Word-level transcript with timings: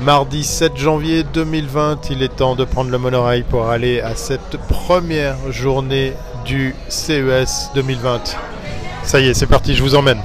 Mardi 0.00 0.44
7 0.44 0.76
janvier 0.76 1.22
2020, 1.22 2.10
il 2.10 2.22
est 2.22 2.36
temps 2.36 2.54
de 2.54 2.64
prendre 2.64 2.90
le 2.90 2.98
monorail 2.98 3.44
pour 3.44 3.70
aller 3.70 4.00
à 4.02 4.14
cette 4.14 4.58
première 4.68 5.36
journée 5.50 6.12
du 6.44 6.74
CES 6.88 7.70
2020. 7.74 8.36
Ça 9.04 9.20
y 9.20 9.28
est, 9.28 9.34
c'est 9.34 9.46
parti, 9.46 9.74
je 9.74 9.82
vous 9.82 9.94
emmène. 9.94 10.20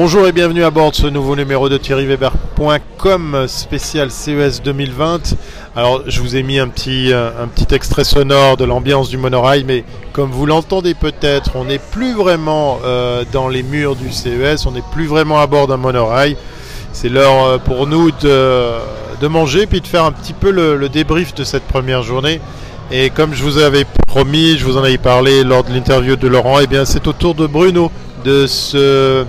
Bonjour 0.00 0.28
et 0.28 0.32
bienvenue 0.32 0.62
à 0.62 0.70
bord 0.70 0.92
de 0.92 0.96
ce 0.96 1.08
nouveau 1.08 1.34
numéro 1.34 1.68
de 1.68 1.76
thierryweber.com 1.76 3.46
spécial 3.48 4.12
CES 4.12 4.62
2020. 4.62 5.34
Alors 5.74 6.02
je 6.06 6.20
vous 6.20 6.36
ai 6.36 6.44
mis 6.44 6.60
un 6.60 6.68
petit, 6.68 7.12
euh, 7.12 7.30
un 7.42 7.48
petit 7.48 7.74
extrait 7.74 8.04
sonore 8.04 8.56
de 8.56 8.64
l'ambiance 8.64 9.08
du 9.08 9.16
monorail, 9.16 9.64
mais 9.66 9.82
comme 10.12 10.30
vous 10.30 10.46
l'entendez 10.46 10.94
peut-être, 10.94 11.56
on 11.56 11.64
n'est 11.64 11.80
plus 11.80 12.14
vraiment 12.14 12.78
euh, 12.84 13.24
dans 13.32 13.48
les 13.48 13.64
murs 13.64 13.96
du 13.96 14.12
CES, 14.12 14.66
on 14.66 14.70
n'est 14.70 14.84
plus 14.92 15.08
vraiment 15.08 15.40
à 15.40 15.48
bord 15.48 15.66
d'un 15.66 15.78
monorail. 15.78 16.36
C'est 16.92 17.08
l'heure 17.08 17.44
euh, 17.44 17.58
pour 17.58 17.88
nous 17.88 18.12
de, 18.12 19.26
manger 19.26 19.66
puis 19.66 19.80
de 19.80 19.86
faire 19.88 20.04
un 20.04 20.12
petit 20.12 20.32
peu 20.32 20.52
le, 20.52 20.88
débrief 20.88 21.34
de 21.34 21.42
cette 21.42 21.64
première 21.64 22.04
journée. 22.04 22.40
Et 22.92 23.10
comme 23.10 23.34
je 23.34 23.42
vous 23.42 23.58
avais 23.58 23.84
promis, 24.06 24.58
je 24.58 24.64
vous 24.64 24.76
en 24.76 24.84
avais 24.84 24.96
parlé 24.96 25.42
lors 25.42 25.64
de 25.64 25.72
l'interview 25.72 26.14
de 26.14 26.28
Laurent, 26.28 26.60
et 26.60 26.68
bien 26.68 26.84
c'est 26.84 27.04
au 27.08 27.12
tour 27.12 27.34
de 27.34 27.48
Bruno 27.48 27.90
de 28.24 28.46
se, 28.46 29.24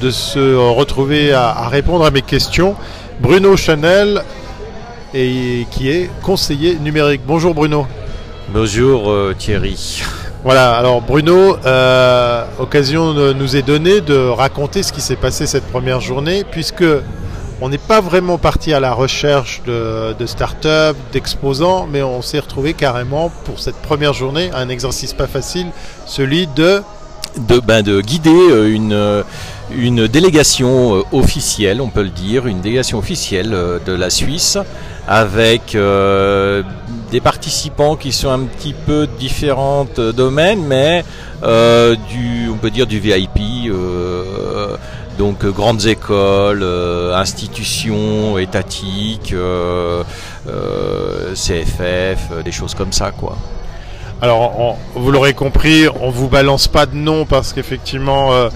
de 0.00 0.10
se 0.10 0.56
retrouver 0.56 1.32
à, 1.32 1.48
à 1.48 1.68
répondre 1.68 2.04
à 2.04 2.10
mes 2.10 2.22
questions. 2.22 2.74
Bruno 3.20 3.56
Chanel, 3.56 4.22
et, 5.14 5.66
qui 5.70 5.88
est 5.90 6.10
conseiller 6.22 6.76
numérique. 6.76 7.22
Bonjour 7.26 7.54
Bruno. 7.54 7.86
Bonjour 8.52 9.10
euh, 9.10 9.34
Thierry. 9.36 10.02
Voilà, 10.44 10.76
alors 10.76 11.00
Bruno, 11.00 11.56
euh, 11.64 12.44
occasion 12.60 13.12
nous 13.12 13.56
est 13.56 13.62
donnée 13.62 14.00
de 14.00 14.28
raconter 14.28 14.82
ce 14.82 14.92
qui 14.92 15.00
s'est 15.00 15.16
passé 15.16 15.46
cette 15.46 15.66
première 15.66 16.00
journée, 16.00 16.44
puisque 16.48 16.84
on 17.60 17.68
n'est 17.68 17.78
pas 17.78 18.00
vraiment 18.00 18.38
parti 18.38 18.72
à 18.72 18.78
la 18.78 18.92
recherche 18.92 19.62
de, 19.66 20.12
de 20.12 20.26
start-up, 20.26 20.96
d'exposants, 21.12 21.88
mais 21.90 22.02
on 22.02 22.22
s'est 22.22 22.38
retrouvé 22.38 22.74
carrément 22.74 23.32
pour 23.44 23.58
cette 23.58 23.76
première 23.76 24.12
journée, 24.12 24.50
un 24.54 24.68
exercice 24.68 25.14
pas 25.14 25.26
facile, 25.26 25.68
celui 26.06 26.46
de... 26.46 26.82
De, 27.38 27.58
ben, 27.60 27.82
de 27.82 28.00
guider 28.00 28.30
euh, 28.30 28.72
une, 28.72 29.24
une 29.70 30.06
délégation 30.06 30.96
euh, 30.96 31.02
officielle, 31.12 31.80
on 31.80 31.88
peut 31.88 32.02
le 32.02 32.10
dire, 32.10 32.46
une 32.46 32.60
délégation 32.60 32.98
officielle 32.98 33.52
euh, 33.52 33.78
de 33.84 33.92
la 33.92 34.10
Suisse 34.10 34.58
avec 35.08 35.74
euh, 35.74 36.62
des 37.10 37.20
participants 37.20 37.96
qui 37.96 38.12
sont 38.12 38.30
un 38.30 38.40
petit 38.40 38.74
peu 38.74 39.06
différents 39.18 39.86
domaines, 39.96 40.64
mais 40.66 41.04
du, 42.10 42.48
on 42.50 42.56
peut 42.56 42.70
dire 42.70 42.88
du 42.88 42.98
VIP. 42.98 43.70
donc 45.16 45.46
grandes 45.46 45.86
écoles, 45.86 46.64
institutions 47.14 48.36
étatiques, 48.38 49.32
CFF, 51.34 52.42
des 52.44 52.52
choses 52.52 52.74
comme 52.74 52.92
ça 52.92 53.12
quoi. 53.12 53.36
Alors, 54.22 54.58
on- 54.58 54.98
vous 54.98 55.10
l'aurez 55.12 55.34
compris, 55.34 55.86
on 56.00 56.10
vous 56.10 56.28
balance 56.28 56.68
pas 56.68 56.86
de 56.86 56.94
nom 56.96 57.26
parce 57.26 57.52
qu'effectivement, 57.52 58.32
euh, 58.32 58.48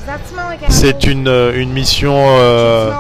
c'est 0.71 1.05
une, 1.07 1.29
euh, 1.29 1.53
une 1.61 1.71
mission 1.73 2.15
euh, 2.17 2.91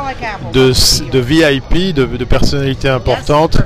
de, 0.52 0.72
de 1.10 1.18
VIP, 1.18 1.94
de, 1.94 2.04
de 2.04 2.24
personnalités 2.24 2.88
importantes, 2.90 3.58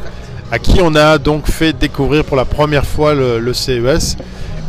à 0.52 0.58
qui 0.60 0.80
on 0.80 0.94
a 0.94 1.18
donc 1.18 1.46
fait 1.50 1.72
découvrir 1.72 2.24
pour 2.24 2.36
la 2.36 2.44
première 2.44 2.84
fois 2.86 3.14
le, 3.14 3.40
le 3.40 3.52
CES. 3.52 4.16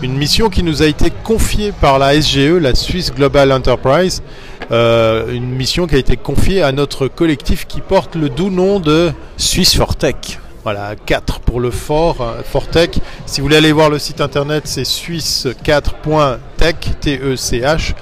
Une 0.02 0.18
mission 0.18 0.50
qui 0.50 0.64
nous 0.64 0.82
a 0.82 0.88
été 0.88 1.12
confiée 1.24 1.72
par 1.80 2.00
la 2.00 2.20
SGE, 2.20 2.58
la 2.60 2.74
Swiss 2.76 3.14
Global 3.14 3.52
Enterprise. 3.52 4.24
Euh, 4.72 5.32
une 5.32 5.52
mission 5.52 5.86
qui 5.86 5.96
a 5.96 6.00
été 6.00 6.18
confiée 6.18 6.64
à 6.64 6.72
notre 6.72 7.08
collectif 7.08 7.68
qui 7.68 7.80
porte 7.80 8.16
le 8.16 8.30
doux 8.30 8.50
nom 8.50 8.80
de 8.80 9.12
Suisse 9.38 9.76
Fortech. 9.78 10.40
Voilà, 10.66 10.96
4 10.96 11.42
pour 11.42 11.60
le 11.60 11.70
fort, 11.70 12.22
euh, 12.22 12.42
Fortech. 12.44 12.98
Si 13.28 13.40
vous 13.40 13.46
voulez 13.46 13.58
aller 13.58 13.72
voir 13.72 13.92
le 13.92 14.00
site 14.00 14.20
internet, 14.20 14.64
c'est 14.66 14.82
suisse4.tech, 14.82 16.76
T-E-C-H. 17.02 17.94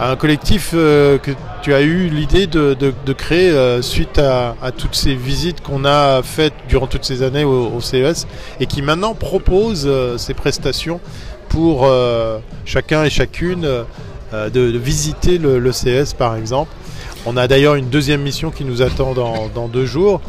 Un 0.00 0.16
collectif 0.16 0.70
euh, 0.72 1.18
que 1.18 1.32
tu 1.60 1.74
as 1.74 1.82
eu 1.82 2.08
l'idée 2.08 2.46
de, 2.46 2.72
de- 2.72 3.12
créer 3.12 3.50
euh, 3.50 3.82
suite 3.82 4.18
à, 4.18 4.54
toutes 4.74 4.94
ces 4.94 5.14
visites 5.14 5.60
qu'on 5.60 5.84
a 5.84 6.22
faites 6.22 6.54
durant 6.66 6.86
toutes 6.86 7.04
ces 7.04 7.22
années 7.22 7.44
au, 7.44 7.78
CES 7.82 8.26
et 8.58 8.64
qui 8.64 8.80
maintenant 8.80 9.12
propose 9.14 9.86
ces 10.16 10.32
prestations 10.32 11.00
pour 11.50 11.86
chacun 12.64 13.04
et 13.04 13.10
chacune 13.10 13.62
de, 13.62 14.48
de 14.48 14.78
visiter 14.78 15.36
le, 15.36 15.58
le 15.58 15.72
CES 15.72 16.14
par 16.14 16.36
exemple. 16.36 16.70
On 17.26 17.36
a 17.36 17.48
d'ailleurs 17.48 17.74
une 17.74 17.88
deuxième 17.88 18.22
mission 18.22 18.50
qui 18.50 18.64
nous 18.64 18.80
attend 18.80 19.12
dans, 19.12 19.48
dans 19.54 19.68
deux 19.68 19.84
jours. 19.84 20.22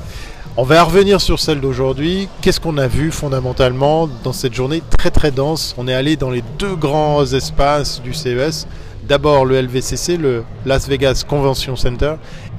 On 0.61 0.63
va 0.63 0.83
revenir 0.83 1.21
sur 1.21 1.39
celle 1.39 1.61
d'aujourd'hui. 1.61 2.27
Qu'est-ce 2.41 2.59
qu'on 2.59 2.77
a 2.77 2.87
vu 2.87 3.11
fondamentalement 3.11 4.09
dans 4.25 4.33
cette 4.33 4.53
journée 4.53 4.83
très 4.97 5.09
très 5.09 5.31
dense? 5.31 5.73
On 5.77 5.87
est 5.87 5.93
allé 5.93 6.17
dans 6.17 6.31
les 6.31 6.43
deux 6.59 6.75
grands 6.75 7.23
espaces 7.23 8.01
du 8.01 8.13
CES. 8.13 8.67
D'abord 9.07 9.45
le 9.45 9.61
LVCC, 9.61 10.17
le 10.17 10.43
Las 10.65 10.89
Vegas 10.89 11.23
Convention 11.25 11.77
Center, 11.77 12.15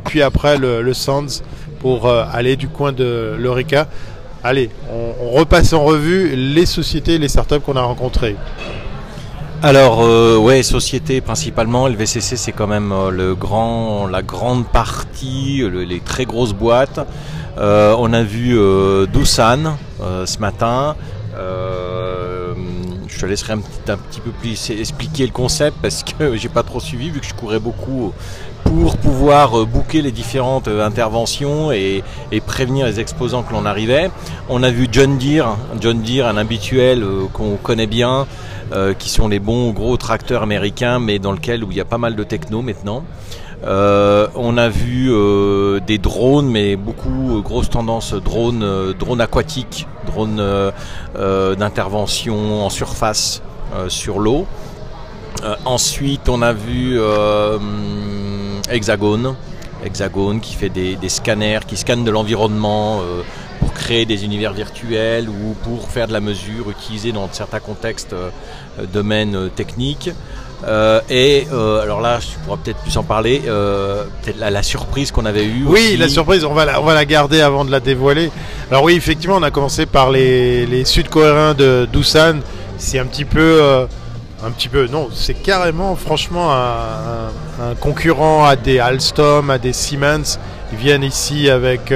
puis 0.06 0.22
après 0.22 0.56
le, 0.56 0.94
Sands 0.94 1.42
pour 1.80 2.06
euh, 2.06 2.24
aller 2.32 2.56
du 2.56 2.68
coin 2.68 2.92
de 2.92 3.36
l'Eureka. 3.38 3.86
Allez, 4.42 4.70
on, 4.90 5.32
repasse 5.38 5.74
en 5.74 5.84
revue 5.84 6.34
les 6.34 6.64
sociétés 6.64 7.18
les 7.18 7.28
startups 7.28 7.60
qu'on 7.60 7.76
a 7.76 7.82
rencontrées. 7.82 8.36
Alors 9.62 10.00
euh, 10.00 10.38
ouais, 10.38 10.62
société 10.62 11.20
principalement, 11.20 11.86
le 11.86 11.96
VCC 11.96 12.38
c'est 12.38 12.52
quand 12.52 12.66
même 12.66 12.92
euh, 12.92 13.10
le 13.10 13.34
grand, 13.34 14.06
la 14.06 14.22
grande 14.22 14.66
partie, 14.66 15.58
le- 15.58 15.84
les 15.84 16.00
très 16.00 16.24
grosses 16.24 16.54
boîtes. 16.54 16.98
Euh, 17.58 17.94
on 17.98 18.12
a 18.12 18.22
vu 18.22 18.58
euh, 18.58 19.06
Doosan 19.06 19.76
euh, 20.00 20.26
ce 20.26 20.38
matin. 20.38 20.96
Je 23.12 23.26
te 23.26 23.26
laisserai 23.26 23.52
un 23.54 23.58
petit, 23.58 23.90
un 23.90 23.96
peu 23.96 24.30
plus 24.40 24.70
expliquer 24.70 25.26
le 25.26 25.32
concept 25.32 25.76
parce 25.82 26.04
que 26.04 26.36
j'ai 26.38 26.48
pas 26.48 26.62
trop 26.62 26.80
suivi 26.80 27.10
vu 27.10 27.20
que 27.20 27.26
je 27.26 27.34
courais 27.34 27.58
beaucoup 27.58 28.14
pour 28.64 28.96
pouvoir 28.96 29.66
booker 29.66 30.00
les 30.00 30.12
différentes 30.12 30.68
interventions 30.68 31.70
et, 31.70 32.02
prévenir 32.46 32.86
les 32.86 32.98
exposants 32.98 33.42
que 33.42 33.52
l'on 33.52 33.66
arrivait. 33.66 34.10
On 34.48 34.62
a 34.62 34.70
vu 34.70 34.88
John 34.90 35.18
Deere, 35.18 35.58
John 35.80 36.00
Deere, 36.00 36.28
un 36.28 36.36
habituel 36.38 37.04
qu'on 37.32 37.56
connaît 37.56 37.88
bien, 37.88 38.26
qui 38.98 39.10
sont 39.10 39.28
les 39.28 39.40
bons 39.40 39.72
gros 39.72 39.96
tracteurs 39.96 40.42
américains, 40.42 40.98
mais 40.98 41.18
dans 41.18 41.32
lequel 41.32 41.64
où 41.64 41.70
il 41.70 41.76
y 41.76 41.80
a 41.80 41.84
pas 41.84 41.98
mal 41.98 42.16
de 42.16 42.22
techno 42.22 42.62
maintenant. 42.62 43.04
Euh, 43.64 44.26
on 44.36 44.56
a 44.56 44.68
vu 44.68 45.12
euh, 45.12 45.80
des 45.80 45.98
drones, 45.98 46.48
mais 46.48 46.76
beaucoup 46.76 47.36
euh, 47.36 47.40
grosse 47.42 47.68
tendance 47.68 48.14
euh, 48.14 48.94
drone 48.94 49.20
aquatique, 49.20 49.86
drone 50.06 50.42
d'intervention 51.14 52.64
en 52.64 52.70
surface 52.70 53.42
sur 53.88 54.18
l'eau. 54.18 54.46
Ensuite, 55.64 56.28
on 56.28 56.42
a 56.42 56.52
vu 56.52 56.98
Hexagone, 58.68 59.36
Hexagone 59.84 60.40
qui 60.40 60.54
fait 60.54 60.68
des, 60.68 61.08
scanners, 61.08 61.60
qui 61.66 61.76
scannent 61.76 62.04
de 62.04 62.10
l'environnement 62.10 63.00
pour 63.60 63.72
créer 63.72 64.06
des 64.06 64.24
univers 64.24 64.52
virtuels 64.52 65.28
ou 65.28 65.54
pour 65.62 65.88
faire 65.88 66.08
de 66.08 66.12
la 66.12 66.20
mesure 66.20 66.70
utilisée 66.70 67.12
dans 67.12 67.28
certains 67.30 67.60
contextes, 67.60 68.14
domaines 68.92 69.50
techniques. 69.54 70.10
Euh, 70.66 71.00
et 71.08 71.46
euh, 71.52 71.80
alors 71.82 72.00
là, 72.00 72.18
je 72.20 72.26
pourrais 72.44 72.58
peut-être 72.62 72.78
plus 72.80 72.96
en 72.96 73.02
parler. 73.02 73.42
euh, 73.46 74.04
peut-être 74.22 74.38
la, 74.38 74.50
la 74.50 74.62
surprise 74.62 75.10
qu'on 75.10 75.24
avait 75.24 75.44
eue. 75.44 75.64
Oui, 75.66 75.80
aussi. 75.80 75.96
la 75.96 76.08
surprise, 76.08 76.44
on 76.44 76.52
va 76.52 76.64
la, 76.66 76.80
on 76.80 76.84
va 76.84 76.94
la 76.94 77.04
garder 77.04 77.40
avant 77.40 77.64
de 77.64 77.70
la 77.70 77.80
dévoiler. 77.80 78.30
Alors 78.70 78.82
oui, 78.84 78.94
effectivement, 78.94 79.36
on 79.36 79.42
a 79.42 79.50
commencé 79.50 79.86
par 79.86 80.10
les, 80.10 80.66
les 80.66 80.84
Sud-Coréens 80.84 81.54
de 81.54 81.88
Doosan. 81.92 82.40
C'est 82.76 82.98
un 82.98 83.06
petit 83.06 83.24
peu, 83.24 83.86
un 84.44 84.50
petit 84.50 84.68
peu, 84.68 84.86
non, 84.86 85.08
c'est 85.14 85.34
carrément, 85.34 85.96
franchement, 85.96 86.52
un, 86.52 86.56
un- 86.56 87.70
un 87.70 87.74
concurrent 87.74 88.44
à 88.46 88.56
des 88.56 88.78
Alstom, 88.78 89.50
à 89.50 89.58
des 89.58 89.72
Siemens. 89.74 90.38
Ils 90.72 90.78
viennent 90.78 91.02
ici 91.02 91.50
avec 91.50 91.92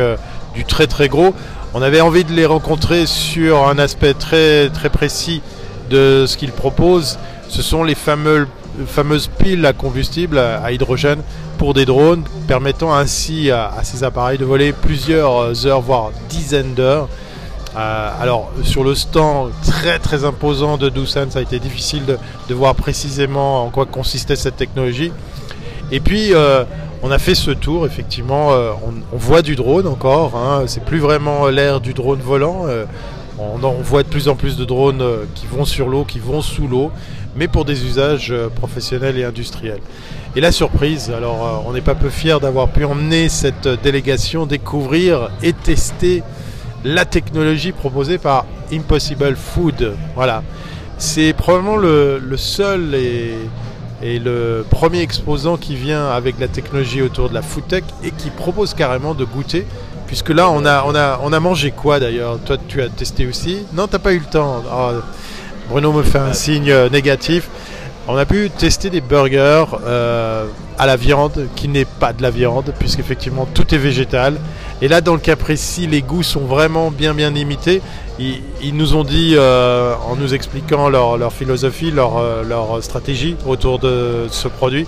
du 0.54 0.64
très 0.64 0.86
très 0.86 1.08
gros. 1.08 1.34
On 1.74 1.82
avait 1.82 2.00
envie 2.02 2.24
de 2.24 2.32
les 2.32 2.46
rencontrer 2.46 3.06
sur 3.06 3.66
un 3.66 3.78
aspect 3.78 4.14
très 4.14 4.68
très 4.70 4.90
précis 4.90 5.40
de 5.90 6.24
ce 6.26 6.36
qu'ils 6.36 6.52
proposent. 6.52 7.18
Ce 7.54 7.62
sont 7.62 7.84
les 7.84 7.94
fameux, 7.94 8.48
fameuses 8.84 9.28
piles 9.28 9.64
à 9.64 9.72
combustible, 9.72 10.38
à, 10.38 10.60
à 10.60 10.72
hydrogène, 10.72 11.22
pour 11.56 11.72
des 11.72 11.84
drones, 11.84 12.24
permettant 12.48 12.92
ainsi 12.92 13.52
à, 13.52 13.70
ces 13.84 14.02
appareils 14.02 14.38
de 14.38 14.44
voler 14.44 14.72
plusieurs 14.72 15.64
heures, 15.64 15.80
voire 15.80 16.10
dizaines 16.28 16.74
d'heures. 16.74 17.08
Euh, 17.76 18.10
alors 18.20 18.50
sur 18.64 18.82
le 18.82 18.96
stand 18.96 19.52
très 19.62 20.00
très 20.00 20.24
imposant 20.24 20.78
de 20.78 20.88
Doosan, 20.88 21.30
ça 21.30 21.38
a 21.38 21.42
été 21.42 21.60
difficile 21.60 22.02
de, 22.06 22.54
voir 22.54 22.74
précisément 22.74 23.64
en 23.64 23.70
quoi 23.70 23.86
consistait 23.86 24.34
cette 24.34 24.56
technologie. 24.56 25.12
Et 25.92 26.00
puis 26.00 26.34
euh, 26.34 26.64
on 27.04 27.12
a 27.12 27.20
fait 27.20 27.36
ce 27.36 27.52
tour, 27.52 27.86
effectivement, 27.86 28.50
euh, 28.50 28.72
on, 28.84 28.94
on 29.12 29.16
voit 29.16 29.42
du 29.42 29.54
drone 29.54 29.86
encore, 29.86 30.34
hein, 30.36 30.64
c'est 30.66 30.84
plus 30.84 30.98
vraiment 30.98 31.46
l'ère 31.46 31.80
du 31.80 31.94
drone 31.94 32.20
volant. 32.20 32.66
On, 33.38 33.82
voit 33.82 34.02
de 34.02 34.08
plus 34.08 34.28
en 34.28 34.36
plus 34.36 34.56
de 34.56 34.64
drones 34.64 35.02
euh, 35.02 35.24
qui 35.34 35.46
vont 35.46 35.64
sur 35.64 35.88
l'eau, 35.88 36.04
qui 36.04 36.18
vont 36.18 36.40
sous 36.40 36.68
l'eau, 36.68 36.90
mais 37.36 37.48
pour 37.48 37.64
des 37.64 37.84
usages 37.84 38.30
euh, 38.30 38.48
professionnels 38.48 39.18
et 39.18 39.24
industriels. 39.24 39.80
Et 40.36 40.40
la 40.40 40.52
surprise, 40.52 41.10
alors 41.10 41.46
euh, 41.46 41.68
on 41.68 41.72
n'est 41.72 41.80
pas 41.80 41.94
peu 41.94 42.10
fiers 42.10 42.38
d'avoir 42.40 42.68
pu 42.68 42.84
emmener 42.84 43.28
cette 43.28 43.68
délégation 43.82 44.46
découvrir 44.46 45.30
et 45.42 45.52
tester 45.52 46.22
la 46.84 47.04
technologie 47.04 47.72
proposée 47.72 48.18
par 48.18 48.46
Impossible 48.72 49.36
Food. 49.36 49.94
Voilà. 50.14 50.42
C'est 50.98 51.32
probablement 51.32 51.76
le, 51.76 52.18
le 52.18 52.36
seul 52.36 52.94
et, 52.94 53.34
et 54.02 54.18
le 54.18 54.64
premier 54.68 55.00
exposant 55.00 55.56
qui 55.56 55.74
vient 55.74 56.06
avec 56.08 56.38
la 56.38 56.46
technologie 56.46 57.02
autour 57.02 57.30
de 57.30 57.34
la 57.34 57.42
food 57.42 57.66
tech 57.66 57.84
et 58.04 58.10
qui 58.10 58.30
propose 58.30 58.74
carrément 58.74 59.14
de 59.14 59.24
goûter. 59.24 59.66
Puisque 60.14 60.30
là, 60.30 60.48
on 60.48 60.64
a, 60.64 60.84
on 60.86 60.94
a, 60.94 61.18
on 61.24 61.32
a 61.32 61.40
mangé 61.40 61.72
quoi 61.72 61.98
d'ailleurs? 61.98 62.38
Toi, 62.46 62.56
tu 62.68 62.80
as 62.80 62.88
testé 62.88 63.26
aussi? 63.26 63.66
Non, 63.72 63.88
t'as 63.88 63.98
pas 63.98 64.12
eu 64.12 64.20
le 64.20 64.24
temps. 64.24 64.62
Ah, 64.70 64.92
Bruno 65.68 65.92
me 65.92 66.04
fait 66.04 66.20
un 66.20 66.32
signe 66.32 66.70
euh, 66.70 66.88
négatif. 66.88 67.48
On 68.06 68.16
a 68.16 68.24
pu 68.24 68.48
tester 68.48 68.90
des 68.90 69.00
burgers 69.00 69.64
euh, 69.84 70.46
à 70.78 70.86
la 70.86 70.94
viande 70.94 71.48
qui 71.56 71.66
n'est 71.66 71.84
pas 71.84 72.12
de 72.12 72.22
la 72.22 72.30
viande, 72.30 72.72
puisqu'effectivement 72.78 73.44
tout 73.52 73.74
est 73.74 73.78
végétal. 73.78 74.36
Et 74.80 74.86
là, 74.86 75.00
dans 75.00 75.14
le 75.14 75.18
cas 75.18 75.34
précis, 75.34 75.88
les 75.88 76.00
goûts 76.00 76.22
sont 76.22 76.42
vraiment 76.42 76.92
bien 76.92 77.12
bien 77.12 77.32
limités. 77.32 77.82
Ils, 78.20 78.40
ils 78.62 78.76
nous 78.76 78.94
ont 78.94 79.02
dit, 79.02 79.34
euh, 79.36 79.96
en 80.08 80.14
nous 80.14 80.32
expliquant 80.32 80.90
leur, 80.90 81.18
leur 81.18 81.32
philosophie, 81.32 81.90
leur, 81.90 82.44
leur 82.44 82.80
stratégie 82.84 83.34
autour 83.48 83.80
de 83.80 84.28
ce 84.30 84.46
produit, 84.46 84.86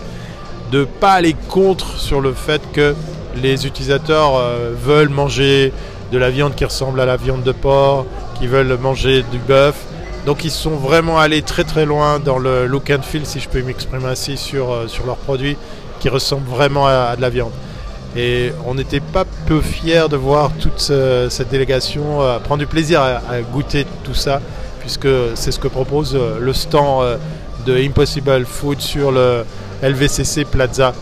de 0.70 0.84
pas 0.84 1.14
aller 1.14 1.34
contre 1.48 1.98
sur 1.98 2.20
le 2.20 2.32
fait 2.32 2.62
que 2.72 2.94
les 3.42 3.66
utilisateurs 3.66 4.36
euh, 4.36 4.72
veulent 4.76 5.08
manger 5.08 5.72
de 6.12 6.18
la 6.18 6.30
viande 6.30 6.54
qui 6.54 6.64
ressemble 6.64 7.00
à 7.00 7.04
la 7.06 7.16
viande 7.16 7.42
de 7.42 7.52
porc, 7.52 8.06
qui 8.38 8.46
veulent 8.46 8.76
manger 8.80 9.24
du 9.32 9.38
bœuf. 9.38 9.74
Donc 10.24 10.44
ils 10.44 10.50
sont 10.50 10.70
vraiment 10.76 11.18
allés 11.18 11.42
très 11.42 11.64
très 11.64 11.84
loin 11.84 12.18
dans 12.18 12.38
le 12.38 12.66
look 12.66 12.90
and 12.90 13.02
feel, 13.02 13.24
si 13.26 13.38
je 13.40 13.48
peux 13.48 13.62
m'exprimer 13.62 14.06
ainsi, 14.06 14.36
sur, 14.36 14.72
euh, 14.72 14.88
sur 14.88 15.06
leurs 15.06 15.16
produits 15.16 15.56
qui 16.00 16.08
ressemblent 16.08 16.48
vraiment 16.48 16.86
à, 16.86 17.14
de 17.16 17.20
la 17.22 17.30
viande. 17.30 17.52
Et 18.16 18.52
on 18.66 18.74
n'était 18.74 19.00
pas 19.00 19.24
peu 19.46 19.60
fiers 19.60 20.08
de 20.10 20.16
voir 20.16 20.50
toute 20.58 20.78
ce- 20.78 21.28
cette 21.30 21.50
délégation 21.50 22.22
euh, 22.22 22.38
prendre 22.38 22.60
du 22.60 22.66
plaisir 22.66 23.00
à, 23.02 23.20
goûter 23.52 23.86
tout 24.04 24.14
ça, 24.14 24.40
puisque 24.80 25.08
c'est 25.34 25.52
ce 25.52 25.58
que 25.58 25.68
propose 25.68 26.18
le 26.40 26.52
stand 26.52 27.18
de 27.66 27.76
Impossible 27.76 28.44
Food 28.46 28.80
sur 28.80 29.10
le 29.10 29.44
LVCC 29.82 30.44
Plaza, 30.44 30.92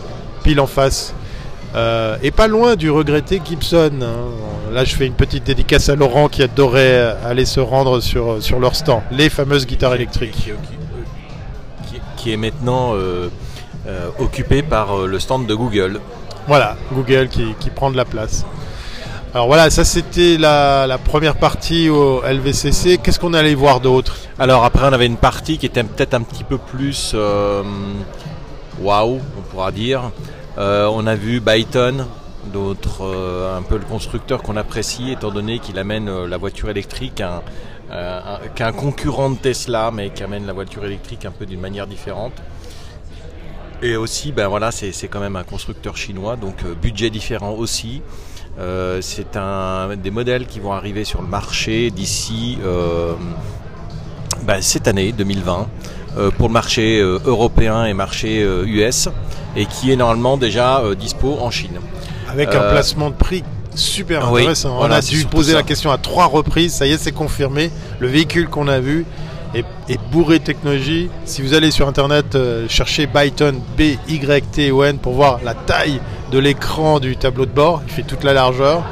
pile 0.43 0.59
en 0.59 0.65
face. 0.67 1.13
Euh, 1.75 2.15
et 2.23 2.31
pas 2.31 2.47
loin 2.47 2.75
du 2.75 2.89
regretté 2.89 3.41
Gibson. 3.43 3.91
hein. 4.01 4.71
Là, 4.71 4.83
je 4.85 4.95
fais 4.95 5.05
une 5.05 5.13
petite 5.13 5.43
dédicace 5.43 5.89
à 5.89 5.95
Laurent 5.95 6.27
qui 6.29 6.41
adorait 6.43 7.15
aller 7.25 7.45
se 7.45 7.59
rendre 7.59 7.99
sur, 8.01 8.41
sur 8.41 8.59
leur 8.59 8.75
stand, 8.75 9.01
les 9.11 9.29
fameuses 9.29 9.65
guitares 9.65 9.93
électriques. 9.95 10.33
Qui, 10.33 10.51
qui- 11.95 12.01
qui 12.17 12.33
est 12.33 12.37
maintenant 12.37 12.93
euh, 12.95 13.29
euh, 13.87 14.07
occupé 14.19 14.63
par 14.63 14.97
euh, 14.99 15.07
le 15.07 15.19
stand 15.19 15.45
de 15.47 15.53
Google. 15.55 15.99
Voilà, 16.47 16.75
Google 16.93 17.27
qui, 17.29 17.53
qui 17.59 17.69
prend 17.69 17.91
de 17.91 17.97
la 17.97 18.05
place. 18.05 18.45
Alors 19.33 19.47
voilà, 19.47 19.69
ça 19.69 19.83
c'était 19.83 20.37
la, 20.37 20.87
la 20.87 20.97
première 20.97 21.35
partie 21.35 21.89
au 21.89 22.21
LVCC. 22.23 22.97
Qu'est-ce 22.99 23.19
qu'on 23.19 23.33
allait 23.33 23.53
voir 23.53 23.81
d'autre? 23.81 24.15
Alors 24.39 24.63
après, 24.63 24.83
on 24.87 24.93
avait 24.93 25.05
une 25.07 25.17
partie 25.17 25.57
qui 25.57 25.65
était 25.65 25.83
peut-être 25.83 26.13
un 26.13 26.21
petit 26.21 26.43
peu 26.45 26.57
plus 26.57 27.11
euh, 27.15 27.61
waouh, 28.81 29.19
on 29.37 29.41
pourra 29.51 29.71
dire. 29.71 30.11
Euh, 30.57 30.87
on 30.91 31.05
a 31.05 31.15
vu 31.15 31.39
Byton, 31.41 32.05
d'autres, 32.53 33.03
euh, 33.05 33.57
un 33.57 33.61
peu 33.61 33.77
le 33.77 33.83
constructeur 33.85 34.41
qu'on 34.41 34.55
apprécie, 34.55 35.11
étant 35.11 35.31
donné 35.31 35.59
qu'il 35.59 35.77
amène 35.79 36.07
euh, 36.07 36.27
la 36.27 36.37
voiture 36.37 36.69
électrique, 36.69 37.19
un, 37.21 37.41
un- 37.91 38.39
qu'un 38.55 38.71
concurrent 38.71 39.29
de 39.31 39.35
Tesla, 39.37 39.91
mais 39.93 40.11
qui 40.11 40.23
amène 40.23 40.45
la 40.45 40.53
voiture 40.53 40.85
électrique 40.85 41.25
un 41.25 41.31
peu 41.31 41.45
d'une 41.45 41.59
manière 41.59 41.87
différente. 41.87 42.33
Et 43.81 43.97
aussi, 43.97 44.31
ben 44.31 44.47
voilà, 44.47 44.71
c'est 44.71 45.07
quand 45.09 45.19
même 45.19 45.35
un 45.35 45.43
constructeur 45.43 45.97
chinois, 45.97 46.37
donc 46.37 46.63
budget 46.81 47.09
différent 47.09 47.51
aussi. 47.51 48.01
C'est 49.01 49.35
un 49.35 49.97
des 49.97 50.11
modèles 50.11 50.47
qui 50.47 50.61
vont 50.61 50.71
arriver 50.71 51.03
sur 51.03 51.21
le 51.21 51.27
marché 51.27 51.91
d'ici 51.91 52.57
ben, 54.43 54.61
cette 54.61 54.87
année 54.87 55.11
2020 55.11 55.59
euh, 55.59 55.63
pour 56.37 56.47
le 56.47 56.53
marché 56.53 56.99
euh, 56.99 57.19
européen 57.25 57.85
et 57.85 57.93
marché 57.93 58.41
euh, 58.41 58.65
US 58.65 59.09
et 59.55 59.65
qui 59.65 59.91
est 59.91 59.95
normalement 59.95 60.37
déjà 60.37 60.79
euh, 60.79 60.95
dispo 60.95 61.37
en 61.41 61.51
Chine. 61.51 61.79
Avec 62.29 62.49
un 62.55 62.61
Euh, 62.61 62.71
placement 62.71 63.09
de 63.09 63.15
prix 63.15 63.43
super 63.75 64.31
oui, 64.31 64.41
intéressant. 64.41 64.77
voilà, 64.77 64.95
On 64.95 64.97
a 64.97 65.01
dû 65.01 65.25
poser 65.25 65.51
ça. 65.51 65.57
la 65.57 65.63
question 65.63 65.91
à 65.91 65.97
trois 65.97 66.25
reprises. 66.27 66.73
Ça 66.73 66.85
y 66.87 66.91
est, 66.93 66.97
c'est 66.97 67.11
confirmé. 67.11 67.71
Le 67.99 68.07
véhicule 68.07 68.47
qu'on 68.49 68.67
a 68.69 68.79
vu 68.79 69.05
est, 69.53 69.65
est 69.89 69.99
bourré 70.11 70.39
de 70.39 70.43
technologie. 70.45 71.09
Si 71.25 71.41
vous 71.41 71.53
allez 71.53 71.71
sur 71.71 71.87
internet 71.87 72.35
euh, 72.35 72.67
chercher 72.69 73.05
Byton 73.07 73.55
B-Y-T-O-N 73.77 74.97
pour 74.97 75.13
voir 75.13 75.39
la 75.43 75.53
taille 75.53 75.99
de 76.31 76.39
l'écran 76.39 76.99
du 76.99 77.17
tableau 77.17 77.45
de 77.45 77.51
bord, 77.51 77.81
il 77.87 77.93
fait 77.93 78.03
toute 78.03 78.23
la 78.23 78.33
largeur. 78.33 78.83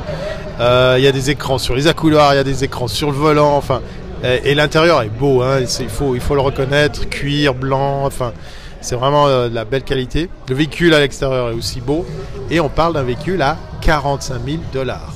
Euh, 0.60 0.96
Il 0.98 1.04
y 1.04 1.08
a 1.08 1.12
des 1.12 1.30
écrans 1.32 1.58
sur 1.58 1.76
les 1.76 1.88
accoudoirs, 1.88 2.34
il 2.34 2.38
y 2.38 2.40
a 2.40 2.44
des 2.44 2.64
écrans 2.64 2.88
sur 2.88 3.10
le 3.10 3.18
volant. 3.18 3.56
Enfin, 3.56 3.82
et, 4.24 4.52
et 4.52 4.56
l'intérieur 4.56 5.02
est 5.02 5.10
beau. 5.10 5.42
Hein, 5.42 5.60
il 5.80 5.90
faut, 5.90 6.16
il 6.16 6.22
faut 6.22 6.36
le 6.36 6.42
reconnaître. 6.42 7.08
Cuir 7.10 7.54
blanc. 7.54 8.06
Enfin. 8.06 8.34
C'est 8.82 8.96
vraiment 8.96 9.28
euh, 9.28 9.48
de 9.48 9.56
la 9.56 9.64
belle 9.64 9.84
qualité. 9.84 10.30
Le 10.50 10.56
véhicule 10.56 10.94
à 10.94 11.00
l'extérieur 11.00 11.50
est 11.50 11.54
aussi 11.54 11.80
beau. 11.80 12.06
Et 12.52 12.60
on 12.60 12.68
parle 12.68 12.94
d'un 12.94 13.04
véhicule 13.04 13.42
à 13.42 13.56
45 13.80 14.42
000 14.46 14.58
dollars. 14.74 15.14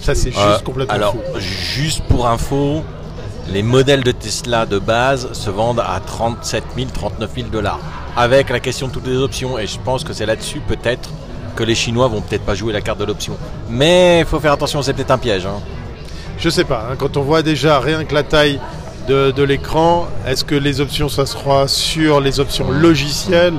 Ça, 0.00 0.14
c'est 0.14 0.30
juste 0.30 0.42
Euh, 0.42 0.58
complètement 0.64 0.94
alors, 0.94 1.12
fou. 1.12 1.18
juste 1.38 2.02
pour 2.04 2.26
info, 2.26 2.82
les 3.52 3.62
modèles 3.62 4.02
de 4.04 4.10
Tesla 4.12 4.64
de 4.64 4.78
base 4.78 5.30
se 5.34 5.50
vendent 5.50 5.80
à 5.80 6.00
37 6.00 6.64
000, 6.76 6.88
39 6.94 7.30
000 7.34 7.48
dollars. 7.48 7.78
Avec 8.16 8.48
la 8.48 8.60
question 8.60 8.88
de 8.88 8.92
toutes 8.92 9.06
les 9.06 9.18
options. 9.18 9.58
Et 9.58 9.66
je 9.66 9.78
pense 9.78 10.02
que 10.02 10.14
c'est 10.14 10.24
là-dessus 10.26 10.60
peut-être 10.66 11.10
que 11.56 11.62
les 11.62 11.74
Chinois 11.74 12.08
vont 12.08 12.22
peut-être 12.22 12.44
pas 12.46 12.54
jouer 12.54 12.72
la 12.72 12.80
carte 12.80 12.98
de 13.00 13.04
l'option. 13.04 13.36
Mais 13.68 14.20
il 14.20 14.26
faut 14.26 14.40
faire 14.40 14.52
attention, 14.52 14.80
c'est 14.80 14.94
peut-être 14.94 15.10
un 15.10 15.18
piège. 15.18 15.44
hein. 15.44 15.60
Je 16.38 16.48
sais 16.50 16.64
pas. 16.64 16.88
hein, 16.90 16.94
quand 16.98 17.16
on 17.16 17.22
voit 17.22 17.42
déjà 17.42 17.80
rien 17.80 18.04
que 18.04 18.14
la 18.14 18.22
taille 18.22 18.60
de, 19.08 19.30
de 19.30 19.42
l'écran, 19.42 20.06
est-ce 20.26 20.44
que 20.44 20.54
les 20.54 20.80
options, 20.80 21.08
ça 21.08 21.26
sera 21.26 21.68
sur 21.68 22.20
les 22.20 22.40
options 22.40 22.70
logicielles 22.70 23.54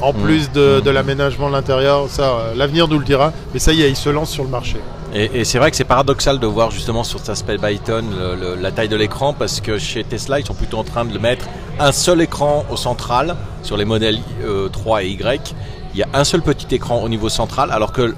en 0.00 0.12
Mm. 0.12 0.16
plus 0.22 0.52
de, 0.52 0.80
de 0.80 0.90
Mm. 0.90 0.94
l'aménagement 0.94 1.48
de 1.48 1.52
l'intérieur? 1.54 2.06
Ça, 2.08 2.22
euh, 2.22 2.54
l'avenir 2.54 2.86
nous 2.88 2.98
le 2.98 3.04
dira. 3.04 3.32
Mais 3.52 3.58
ça 3.60 3.72
y 3.72 3.82
est, 3.82 3.90
il 3.90 3.96
se 3.96 4.10
lance 4.10 4.30
sur 4.30 4.44
le 4.44 4.50
marché. 4.50 4.76
Et, 5.14 5.40
et 5.40 5.44
c'est 5.44 5.58
vrai 5.58 5.70
que 5.70 5.76
c'est 5.76 5.84
paradoxal 5.84 6.38
de 6.40 6.46
voir 6.46 6.70
justement 6.72 7.04
sur 7.04 7.18
cet 7.20 7.28
aspect 7.30 7.56
Byton 7.56 8.04
le- 8.10 8.34
le- 8.56 8.60
la 8.60 8.72
taille 8.72 8.88
de 8.88 8.96
l'écran 8.96 9.32
parce 9.32 9.60
que 9.60 9.78
chez 9.78 10.02
Tesla 10.02 10.40
ils 10.40 10.46
sont 10.46 10.54
plutôt 10.54 10.78
en 10.78 10.82
train 10.82 11.04
de 11.04 11.12
le 11.14 11.20
mettre 11.20 11.46
un 11.78 11.92
seul 11.92 12.20
écran 12.20 12.64
au 12.68 12.76
central 12.76 13.36
sur 13.62 13.76
les 13.76 13.84
modèles 13.84 14.18
euh, 14.44 14.68
3 14.68 15.04
et 15.04 15.10
Y. 15.10 15.54
Il 15.94 16.00
y 16.00 16.02
a 16.02 16.08
un 16.14 16.24
seul 16.24 16.42
petit 16.42 16.74
écran 16.74 17.00
au 17.00 17.08
niveau 17.08 17.28
central 17.28 17.70
alors 17.70 17.92
que 17.92 18.12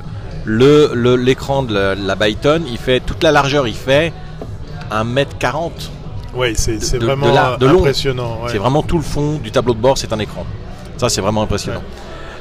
le 0.46 1.16
l'écran 1.16 1.62
de 1.62 1.74
la, 1.74 1.94
la 1.94 2.14
Byton 2.14 2.62
il 2.70 2.78
fait 2.78 3.00
toute 3.00 3.22
la 3.22 3.32
largeur 3.32 3.66
il 3.68 3.74
fait 3.74 4.12
1m40. 4.90 5.70
Oui, 6.34 6.52
c'est 6.54 6.80
c'est 6.82 6.98
de- 6.98 7.00
de 7.02 7.06
vraiment 7.66 7.78
impressionnant. 7.80 8.38
ouais. 8.42 8.50
C'est 8.52 8.58
vraiment 8.58 8.82
tout 8.82 8.96
le 8.98 9.02
fond 9.02 9.38
du 9.42 9.50
tableau 9.50 9.74
de 9.74 9.80
bord, 9.80 9.96
c'est 9.98 10.12
un 10.12 10.18
écran. 10.18 10.44
Ça, 10.96 11.08
c'est 11.08 11.20
vraiment 11.20 11.42
impressionnant. 11.42 11.82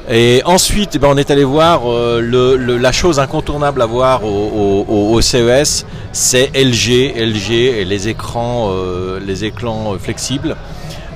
Et 0.08 0.40
ensuite, 0.44 0.90
eh 0.94 0.98
ben, 1.00 1.08
on 1.10 1.16
est 1.16 1.30
allé 1.32 1.42
voir 1.44 1.80
euh, 1.90 2.20
le, 2.20 2.56
le- 2.56 2.76
la 2.76 2.92
chose 2.92 3.18
incontournable 3.18 3.82
à 3.82 3.86
voir 3.86 4.22
au, 4.24 4.28
au- 4.28 4.84
au- 4.88 5.12
au 5.14 5.20
CES, 5.20 5.84
c'est 6.12 6.50
LG, 6.54 7.12
LG 7.16 7.50
et 7.80 7.84
les 7.84 8.08
écrans, 8.08 8.70
euh, 8.70 9.18
les 9.26 9.44
écrans 9.44 9.94
euh, 9.94 9.98
flexibles. 9.98 10.56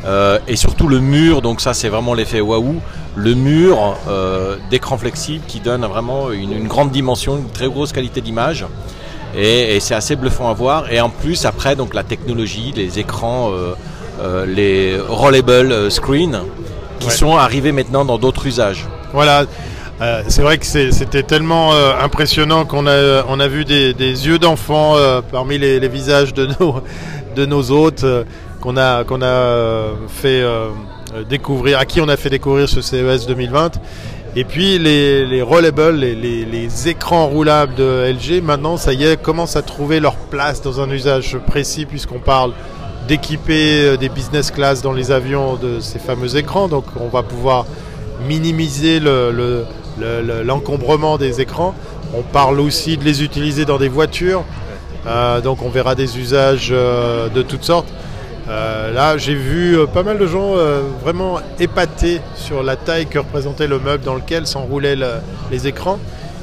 Euh, 0.06 0.38
et 0.48 0.56
surtout 0.56 0.88
le 0.88 0.98
mur, 1.00 1.42
donc 1.42 1.60
ça 1.60 1.74
c'est 1.74 1.88
vraiment 1.90 2.14
l'effet 2.14 2.40
waouh, 2.40 2.76
le 3.16 3.34
mur 3.34 3.96
euh, 4.08 4.56
d'écran 4.70 4.96
flexible 4.96 5.44
qui 5.46 5.60
donne 5.60 5.84
vraiment 5.84 6.30
une, 6.32 6.52
une 6.52 6.68
grande 6.68 6.90
dimension, 6.90 7.36
une 7.36 7.50
très 7.50 7.68
grosse 7.68 7.92
qualité 7.92 8.20
d'image. 8.22 8.64
Et, 9.36 9.76
et 9.76 9.80
c'est 9.80 9.94
assez 9.94 10.16
bluffant 10.16 10.48
à 10.50 10.54
voir. 10.54 10.90
Et 10.90 11.00
en 11.00 11.10
plus, 11.10 11.44
après, 11.44 11.76
donc 11.76 11.94
la 11.94 12.02
technologie, 12.02 12.72
les 12.74 12.98
écrans, 12.98 13.50
euh, 13.52 14.46
les 14.46 14.98
rollable 15.08 15.90
screen, 15.90 16.40
qui 16.98 17.06
Ouais. 17.08 17.12
sont 17.12 17.36
arrivés 17.36 17.72
maintenant 17.72 18.04
dans 18.04 18.18
d'autres 18.18 18.46
usages. 18.46 18.86
Voilà, 19.12 19.44
c'est 20.28 20.42
vrai 20.42 20.58
que 20.58 20.66
c'était 20.66 21.22
tellement 21.22 21.72
impressionnant 22.02 22.64
qu'on 22.64 22.86
a, 22.86 23.22
on 23.28 23.38
a 23.40 23.48
vu 23.48 23.64
des, 23.64 23.92
des 23.94 24.26
yeux 24.26 24.38
d'enfants 24.38 24.96
parmi 25.32 25.56
les, 25.58 25.78
les 25.80 25.88
visages 25.88 26.34
de 26.34 26.48
nos, 26.58 26.82
de 27.36 27.46
nos 27.46 27.70
hôtes 27.70 28.04
qu'on 28.60 28.76
a, 28.76 29.04
a 29.04 29.24
euh, 29.24 29.92
fait 30.08 30.42
euh, 30.42 30.68
euh, 31.14 31.24
découvrir, 31.28 31.78
à 31.78 31.84
qui 31.86 32.00
on 32.00 32.08
a 32.08 32.16
fait 32.16 32.30
découvrir 32.30 32.68
ce 32.68 32.80
CES 32.80 33.26
2020. 33.26 33.72
Et 34.36 34.44
puis 34.44 34.78
les, 34.78 35.26
les 35.26 35.42
rollables, 35.42 35.90
les, 35.96 36.14
les- 36.14 36.88
écrans 36.88 37.26
roulables 37.26 37.74
de 37.74 38.12
LG, 38.12 38.42
maintenant 38.42 38.76
ça 38.76 38.92
y 38.92 39.04
est, 39.04 39.20
commencent 39.20 39.56
à 39.56 39.62
trouver 39.62 39.98
leur 39.98 40.14
place 40.14 40.62
dans 40.62 40.80
un 40.80 40.88
usage 40.90 41.36
précis 41.46 41.84
puisqu'on 41.84 42.20
parle 42.20 42.52
d'équiper 43.08 43.96
des 43.96 44.08
business 44.08 44.52
class 44.52 44.82
dans 44.82 44.92
les 44.92 45.10
avions 45.10 45.56
de 45.56 45.80
ces 45.80 45.98
fameux 45.98 46.36
écrans. 46.36 46.68
Donc 46.68 46.84
on 47.00 47.08
va 47.08 47.22
pouvoir 47.24 47.66
minimiser 48.28 49.00
le- 49.00 49.32
le- 49.98 50.42
l'encombrement 50.44 51.18
des 51.18 51.40
écrans. 51.40 51.74
On 52.14 52.22
parle 52.22 52.60
aussi 52.60 52.96
de 52.96 53.04
les 53.04 53.22
utiliser 53.24 53.64
dans 53.64 53.78
des 53.78 53.88
voitures. 53.88 54.44
Donc 55.42 55.62
on 55.62 55.70
verra 55.70 55.94
des 55.96 56.18
usages 56.18 56.70
de 56.70 57.42
toutes 57.42 57.64
sortes. 57.64 57.88
Euh, 58.50 58.92
là, 58.92 59.16
j'ai 59.16 59.34
vu 59.34 59.78
euh, 59.78 59.86
pas 59.86 60.02
mal 60.02 60.18
de 60.18 60.26
gens 60.26 60.56
euh, 60.56 60.80
vraiment 61.04 61.38
épatés 61.60 62.20
sur 62.34 62.64
la 62.64 62.74
taille 62.74 63.06
que 63.06 63.18
représentait 63.20 63.68
le 63.68 63.78
meuble 63.78 64.02
dans 64.02 64.16
lequel 64.16 64.44
s'enroulaient 64.46 64.96
le- 64.96 65.20
les 65.52 65.68
écrans. 65.68 66.00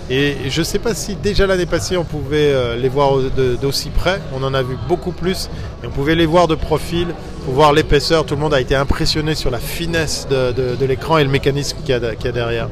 Et 0.10 0.36
je 0.48 0.60
ne 0.62 0.64
sais 0.64 0.80
pas 0.80 0.96
si 0.96 1.16
déjà 1.16 1.46
l'année 1.48 1.66
passée 1.66 1.98
on 1.98 2.06
pouvait 2.06 2.78
les 2.78 2.88
voir 2.88 3.18
d'aussi 3.62 3.90
près. 3.90 4.22
On 4.34 4.42
en 4.42 4.54
a 4.54 4.62
vu 4.64 4.78
beaucoup 4.88 5.12
plus 5.12 5.50
et 5.84 5.88
on 5.88 5.90
pouvait 5.90 6.16
les 6.16 6.26
voir 6.26 6.48
de 6.48 6.56
profil 6.56 7.08
voir 7.46 7.74
l'épaisseur. 7.74 8.26
Tout 8.26 8.36
le 8.36 8.40
monde 8.40 8.54
a 8.54 8.62
été 8.62 8.74
impressionné 8.74 9.36
sur 9.36 9.52
la 9.52 9.58
finesse 9.60 10.26
de, 10.30 10.86
l'écran 10.86 11.18
et 11.18 11.26
le 11.26 11.30
mécanisme 11.30 11.76
qu'il 11.84 11.90
y, 11.90 11.94
a- 11.94 12.32
derrière. 12.32 12.70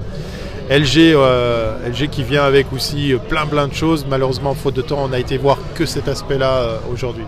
LG, 0.70 2.08
qui 2.10 2.24
vient 2.24 2.44
avec 2.44 2.72
aussi 2.72 3.14
plein 3.28 3.46
plein 3.46 3.68
de 3.68 3.74
choses. 3.74 4.06
Malheureusement, 4.10 4.56
faute 4.56 4.76
de 4.76 4.82
temps, 4.82 5.00
on 5.04 5.12
a 5.12 5.20
été 5.20 5.38
voir 5.38 5.58
que 5.76 5.86
cet 5.86 6.08
aspect-là 6.08 6.80
aujourd'hui. 6.90 7.26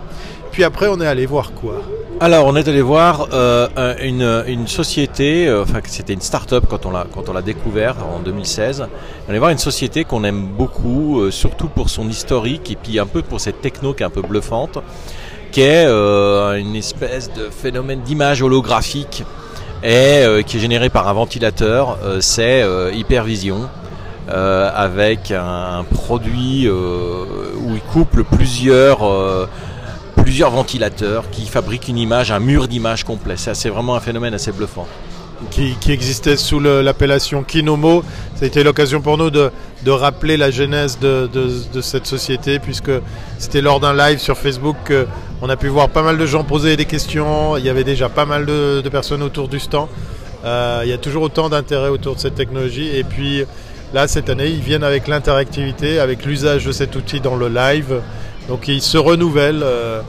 Puis 0.58 0.64
après, 0.64 0.88
on 0.88 1.00
est 1.00 1.06
allé 1.06 1.24
voir 1.24 1.52
quoi 1.52 1.74
Alors, 2.18 2.46
on 2.46 2.56
est 2.56 2.66
allé 2.66 2.82
voir 2.82 3.28
euh, 3.32 3.68
un- 3.76 3.96
une, 3.98 4.42
une 4.48 4.66
société, 4.66 5.46
euh, 5.46 5.62
enfin 5.62 5.78
c'était 5.84 6.14
une 6.14 6.20
start-up 6.20 6.64
quand 6.68 6.84
on 6.84 6.90
l'a 6.90 7.06
quand 7.14 7.28
on 7.28 7.32
l'a 7.32 7.42
découvert 7.42 7.94
en 8.12 8.18
2016. 8.18 8.80
On 8.80 9.26
est 9.28 9.30
allé 9.30 9.38
voir 9.38 9.52
une 9.52 9.58
société 9.58 10.02
qu'on 10.02 10.24
aime 10.24 10.48
beaucoup, 10.48 11.20
euh, 11.20 11.30
surtout 11.30 11.68
pour 11.68 11.90
son 11.90 12.08
historique 12.08 12.72
et 12.72 12.74
puis 12.74 12.98
un 12.98 13.06
peu 13.06 13.22
pour 13.22 13.40
cette 13.40 13.60
techno 13.60 13.92
qui 13.94 14.02
est 14.02 14.06
un 14.06 14.10
peu 14.10 14.20
bluffante, 14.20 14.78
qui 15.52 15.60
est 15.60 15.86
une 15.86 16.74
espèce 16.74 17.32
de 17.32 17.50
phénomène 17.50 18.00
d'image 18.00 18.42
holographique 18.42 19.22
et 19.84 20.24
qui 20.44 20.56
est 20.56 20.60
généré 20.60 20.88
par 20.88 21.06
un 21.06 21.12
ventilateur. 21.12 21.98
C'est 22.18 22.64
Hypervision. 22.94 23.68
avec 24.28 25.30
un, 25.30 25.78
un 25.78 25.84
produit 25.84 26.68
où 26.68 27.74
il 27.74 27.80
couple 27.92 28.24
plusieurs 28.24 28.98
plusieurs 30.28 30.50
ventilateurs 30.50 31.30
qui 31.30 31.46
fabriquent 31.46 31.88
une 31.88 31.96
image, 31.96 32.30
un 32.30 32.38
mur 32.38 32.68
d'image 32.68 33.02
complet. 33.02 33.36
C'est 33.38 33.70
vraiment 33.70 33.94
un 33.94 34.00
phénomène 34.00 34.34
assez 34.34 34.52
bluffant. 34.52 34.86
qui, 35.50 35.74
existait 35.88 36.36
sous 36.36 36.60
l'appellation 36.60 37.42
Kinomo. 37.42 38.04
Ça 38.34 38.44
a 38.44 38.46
été 38.46 38.62
l'occasion 38.62 39.00
pour 39.00 39.16
nous 39.16 39.30
de, 39.30 39.50
rappeler 39.86 40.36
la 40.36 40.50
genèse 40.50 40.98
de, 40.98 41.80
cette 41.80 42.06
société, 42.06 42.58
puisque 42.58 42.90
c'était 43.38 43.62
lors 43.62 43.80
d'un 43.80 43.94
live 43.94 44.18
sur 44.18 44.36
Facebook 44.36 44.76
qu'on 44.86 45.48
a 45.48 45.56
pu 45.56 45.68
voir 45.68 45.88
pas 45.88 46.02
mal 46.02 46.18
de 46.18 46.26
gens 46.26 46.44
poser 46.44 46.76
des 46.76 46.84
questions. 46.84 47.56
Il 47.56 47.64
y 47.64 47.70
avait 47.70 47.82
déjà 47.82 48.10
pas 48.10 48.26
mal 48.26 48.44
de, 48.44 48.82
de 48.82 48.88
personnes 48.90 49.22
autour 49.22 49.48
du 49.48 49.58
stand. 49.58 49.88
Euh, 50.44 50.82
il 50.84 50.90
y 50.90 50.92
a 50.92 50.98
toujours 50.98 51.22
autant 51.22 51.48
d'intérêt 51.48 51.88
autour 51.88 52.16
de 52.16 52.20
cette 52.20 52.34
technologie. 52.34 52.94
Et 52.94 53.02
puis 53.02 53.44
là, 53.94 54.06
cette 54.06 54.28
année, 54.28 54.48
ils 54.48 54.60
viennent 54.60 54.84
avec 54.84 55.08
l'interactivité, 55.08 55.98
avec 56.00 56.26
l'usage 56.26 56.66
de 56.66 56.72
cet 56.72 56.96
outil 56.96 57.20
dans 57.20 57.36
le 57.36 57.48
live. 57.48 58.02
Donc 58.48 58.66
ils 58.66 58.82
se 58.82 58.98
renouvellent. 58.98 59.62
Euh, 59.62 60.00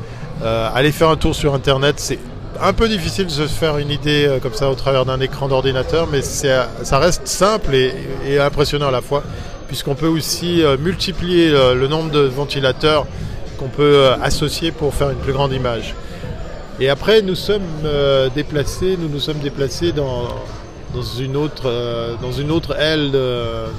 euh, 0.42 0.70
allez 0.74 0.92
faire 0.92 1.10
un 1.10 1.18
tour 1.18 1.36
sur 1.36 1.54
Internet, 1.54 1.96
c'est 1.98 2.18
un 2.62 2.72
peu 2.72 2.88
difficile 2.88 3.26
de 3.26 3.32
se 3.32 3.44
faire 3.44 3.78
une 3.78 3.92
idée 3.92 4.26
euh, 4.26 4.40
comme 4.40 4.54
ça 4.54 4.70
au 4.70 4.76
travers 4.76 5.06
d'un 5.06 5.20
écran 5.20 5.50
d'ordinateur, 5.50 6.08
mais 6.10 6.22
ça 6.22 6.70
reste 6.94 7.28
simple 7.28 7.76
et, 7.76 8.40
impressionnant 8.40 8.88
à 8.88 8.92
la 8.92 9.02
fois, 9.02 9.24
puisqu'on 9.68 9.96
peut 9.96 10.08
aussi 10.08 10.64
multiplier 10.80 11.52
le 11.52 11.88
nombre 11.88 12.12
de 12.12 12.22
ventilateurs 12.22 13.06
qu'on 13.58 13.68
peut 13.68 14.12
associer 14.24 14.72
pour 14.72 14.94
faire 14.94 15.10
une 15.10 15.18
plus 15.18 15.34
grande 15.34 15.52
image. 15.52 15.94
Et 16.80 16.90
après, 16.90 17.22
nous 17.22 17.36
sommes 17.36 17.62
déplacés, 18.34 18.98
nous 19.00 19.10
nous 19.10 19.20
sommes 19.20 19.40
déplacés 19.40 19.92
dans, 19.92 20.30
dans 20.94 21.02
une 21.02 21.36
autre, 21.36 21.72
dans 22.22 22.32
une 22.32 22.52
autre 22.52 22.80
aile 22.80 23.12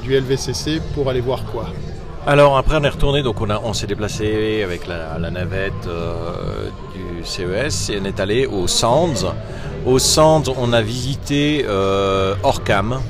du 0.03 0.15
LVCC 0.15 0.81
pour 0.95 1.09
aller 1.09 1.21
voir 1.21 1.45
quoi. 1.45 1.67
Alors 2.27 2.59
après 2.59 2.77
on 2.77 2.85
est 2.85 2.89
retourné, 2.91 3.23
donc 3.23 3.41
on, 3.41 3.49
on 3.51 3.73
s'est 3.73 3.87
déplacé 3.87 4.63
avec 4.63 4.87
la, 4.87 5.19
navette 5.31 5.87
euh, 5.87 6.69
du 6.95 7.25
CES 7.25 7.89
et 7.89 7.99
on 7.99 8.05
est 8.05 8.21
allé 8.21 8.45
au 8.45 8.67
Sands. 8.67 9.35
Au 9.87 9.99
Sands, 9.99 10.43
on 10.59 10.75
a 10.75 10.83
visité 10.83 11.65
euh, 11.67 12.35
Orcam, 12.43 13.01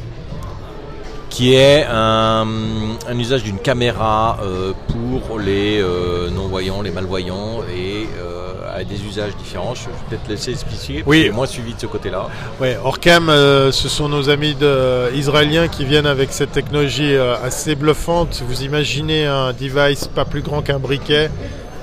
qui 1.28 1.54
est 1.54 1.84
un, 1.90 2.46
usage 3.18 3.42
d'une 3.42 3.58
caméra 3.58 4.38
euh, 4.42 4.72
pour 4.88 5.40
les 5.40 5.84
non-voyants, 6.32 6.80
les 6.80 6.92
malvoyants 6.92 7.62
et 7.68 8.06
des 8.84 9.02
usages 9.04 9.36
différents. 9.36 9.74
Je 9.74 9.84
vais 9.84 9.90
peut-être 10.08 10.28
laisser 10.28 10.50
expliquer, 10.52 10.94
parce 11.02 11.06
Oui. 11.08 11.28
que 11.28 11.32
moins 11.32 11.46
suivi 11.46 11.74
de 11.74 11.80
ce 11.80 11.86
côté-là. 11.86 12.28
Ouais, 12.60 12.78
Orcam, 12.82 13.28
euh, 13.28 13.70
ce 13.72 13.88
sont 13.88 14.08
nos 14.08 14.28
amis 14.30 14.54
de- 14.54 15.14
israéliens 15.14 15.68
qui 15.68 15.84
viennent 15.84 16.06
avec 16.06 16.32
cette 16.32 16.52
technologie 16.52 17.14
euh, 17.14 17.34
assez 17.42 17.74
bluffante. 17.74 18.42
Vous 18.46 18.62
imaginez 18.62 19.26
un 19.26 19.52
device 19.52 20.06
pas 20.08 20.24
plus 20.24 20.42
grand 20.42 20.62
qu'un 20.62 20.78
briquet, 20.78 21.30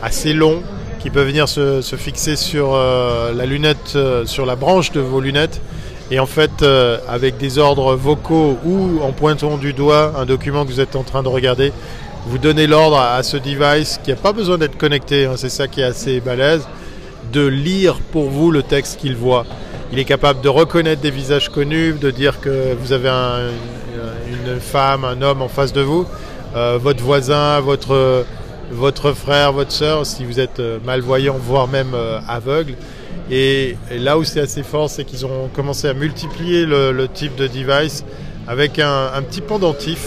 assez 0.02 0.34
long, 0.34 0.62
qui 1.00 1.10
peut 1.10 1.22
venir 1.24 1.48
se, 1.48 1.82
se 1.82 1.96
fixer 1.96 2.36
sur 2.36 2.74
euh, 2.74 3.32
la 3.34 3.46
lunette, 3.46 3.98
sur 4.26 4.46
la 4.46 4.56
branche 4.56 4.92
de 4.92 5.00
vos 5.00 5.22
lunettes. 5.22 5.62
Et 6.10 6.20
en 6.20 6.26
fait, 6.26 6.62
euh, 6.62 6.98
avec 7.10 7.38
des 7.38 7.58
ordres 7.58 7.94
vocaux 7.96 8.58
ou 8.64 9.02
en 9.04 9.12
pointant 9.12 9.58
du 9.58 9.74
doigt 9.74 10.14
un 10.18 10.26
document 10.26 10.64
que 10.66 10.72
vous 10.72 10.80
êtes 10.80 10.96
en 10.96 11.04
train 11.04 11.22
de 11.22 11.28
regarder, 11.28 11.74
vous 12.28 12.38
donnez 12.38 12.66
l'ordre 12.66 12.98
à, 12.98 13.16
à 13.16 13.24
ce 13.24 13.36
device 13.38 14.00
qui 14.04 14.10
n'a 14.12 14.16
pas 14.16 14.32
besoin 14.32 14.58
d'être 14.58 14.78
connecté, 14.78 15.26
hein, 15.26 15.34
c'est 15.36 15.50
ça 15.50 15.68
qui 15.68 15.82
est 15.82 15.86
assez 15.86 16.20
balèze, 16.22 16.66
de 17.32 17.46
lire 17.46 18.00
pour 18.12 18.30
vous 18.30 18.52
le 18.52 18.64
texte 18.64 19.00
qu'il 19.00 19.16
voit. 19.16 19.46
Il 19.92 20.00
est 20.00 20.06
capable 20.06 20.42
de 20.42 20.50
reconnaître 20.50 21.02
des 21.02 21.12
visages 21.12 21.50
connus, 21.50 21.94
de 21.94 22.12
dire 22.12 22.40
que 22.42 22.74
vous 22.80 22.92
avez 22.92 23.10
un- 23.10 23.50
une, 24.46 24.60
femme, 24.60 25.04
un 25.06 25.22
homme 25.22 25.42
en 25.42 25.48
face 25.48 25.74
de 25.74 25.82
vous, 25.82 26.06
euh, 26.56 26.78
votre 26.82 27.04
voisin, 27.04 27.60
votre, 27.60 28.26
votre 28.72 29.12
frère, 29.14 29.52
votre 29.54 29.72
sœur, 29.72 30.06
si 30.06 30.26
vous 30.26 30.40
êtes 30.40 30.60
euh, 30.60 30.80
malvoyant, 30.86 31.38
voire 31.38 31.68
même 31.68 31.94
euh, 31.94 32.20
aveugle. 32.28 32.74
Et, 33.30 33.76
là 33.92 34.18
où 34.18 34.24
c'est 34.24 34.40
assez 34.40 34.64
fort, 34.64 34.90
c'est 34.90 35.04
qu'ils 35.04 35.26
ont 35.26 35.50
commencé 35.54 35.88
à 35.88 35.94
multiplier 35.94 36.66
le, 36.66 37.08
type 37.14 37.36
de 37.36 37.48
device 37.48 38.06
avec 38.48 38.80
un, 38.80 39.22
petit 39.30 39.42
pendentif 39.42 40.00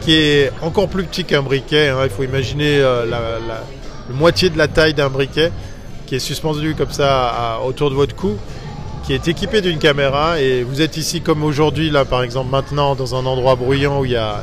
qui 0.00 0.14
est 0.14 0.50
encore 0.62 0.88
plus 0.88 1.04
petit 1.04 1.24
qu'un 1.24 1.42
briquet. 1.42 1.88
hein. 1.88 1.98
Il 2.04 2.10
faut 2.10 2.22
imaginer 2.22 2.80
la 2.80 3.60
moitié 4.10 4.48
de 4.48 4.56
la 4.56 4.68
taille 4.68 4.94
d'un 4.94 5.10
briquet 5.10 5.50
suspendu 6.18 6.74
comme 6.74 6.90
ça 6.90 7.60
autour 7.64 7.90
de 7.90 7.94
votre 7.94 8.14
cou, 8.14 8.36
qui 9.04 9.12
est 9.12 9.28
équipé 9.28 9.60
d'une 9.60 9.78
caméra. 9.78 10.40
Et 10.40 10.62
vous 10.62 10.80
êtes 10.80 10.96
ici 10.96 11.20
comme 11.20 11.42
aujourd'hui, 11.44 11.90
là 11.90 12.04
par 12.04 12.22
exemple 12.22 12.50
maintenant, 12.50 12.94
dans 12.94 13.14
un 13.14 13.26
endroit 13.26 13.54
bruyant 13.54 14.00
où 14.00 14.04
il 14.04 14.12
y 14.12 14.16
a, 14.16 14.42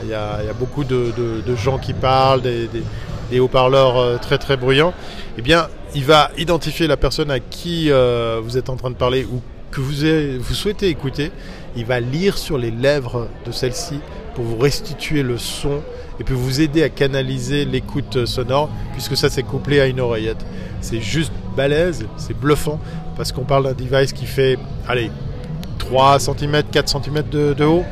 beaucoup 0.59 0.83
de, 0.83 1.55
gens 1.55 1.77
qui 1.77 1.93
parlent, 1.93 2.41
des, 2.41 3.39
haut-parleurs 3.39 3.97
euh, 3.97 4.17
très 4.17 4.37
très 4.37 4.57
bruyants. 4.57 4.93
Eh 5.37 5.41
bien, 5.41 5.69
il 5.95 6.03
va 6.03 6.31
identifier 6.37 6.85
la 6.85 6.97
personne 6.97 7.31
à 7.31 7.39
qui 7.39 7.89
euh, 7.89 8.41
vous 8.43 8.57
êtes 8.57 8.69
en 8.69 8.75
train 8.75 8.89
de 8.89 8.95
parler 8.95 9.23
ou 9.23 9.41
que 9.71 9.79
vous, 9.79 10.41
vous 10.41 10.53
souhaitez 10.53 10.89
écouter. 10.89 11.31
Il 11.77 11.85
va 11.85 12.01
lire 12.01 12.37
sur 12.37 12.57
les 12.57 12.71
lèvres 12.71 13.29
de 13.45 13.51
celle-ci 13.53 13.99
pour 14.35 14.43
vous 14.43 14.57
restituer 14.57 15.23
le 15.23 15.37
son 15.37 15.81
et 16.19 16.23
puis 16.23 16.35
vous 16.35 16.61
aider 16.61 16.83
à 16.83 16.89
canaliser 16.89 17.65
l'écoute 17.65 18.25
sonore 18.25 18.69
puisque 18.93 19.17
ça 19.17 19.29
c'est 19.29 19.43
couplé 19.43 19.79
à 19.79 19.87
une 19.87 19.99
oreillette. 19.99 20.45
C'est 20.81 21.01
juste 21.01 21.33
balèze, 21.55 22.05
c'est 22.17 22.37
bluffant 22.37 22.79
parce 23.15 23.31
qu'on 23.31 23.43
parle 23.43 23.65
d'un 23.65 23.73
device 23.73 24.13
qui 24.13 24.25
fait, 24.25 24.57
allez, 24.87 25.11
3 25.77 26.19
cm, 26.19 26.63
4 26.71 26.89
cm 26.89 27.23
de, 27.29 27.65
haut 27.65 27.83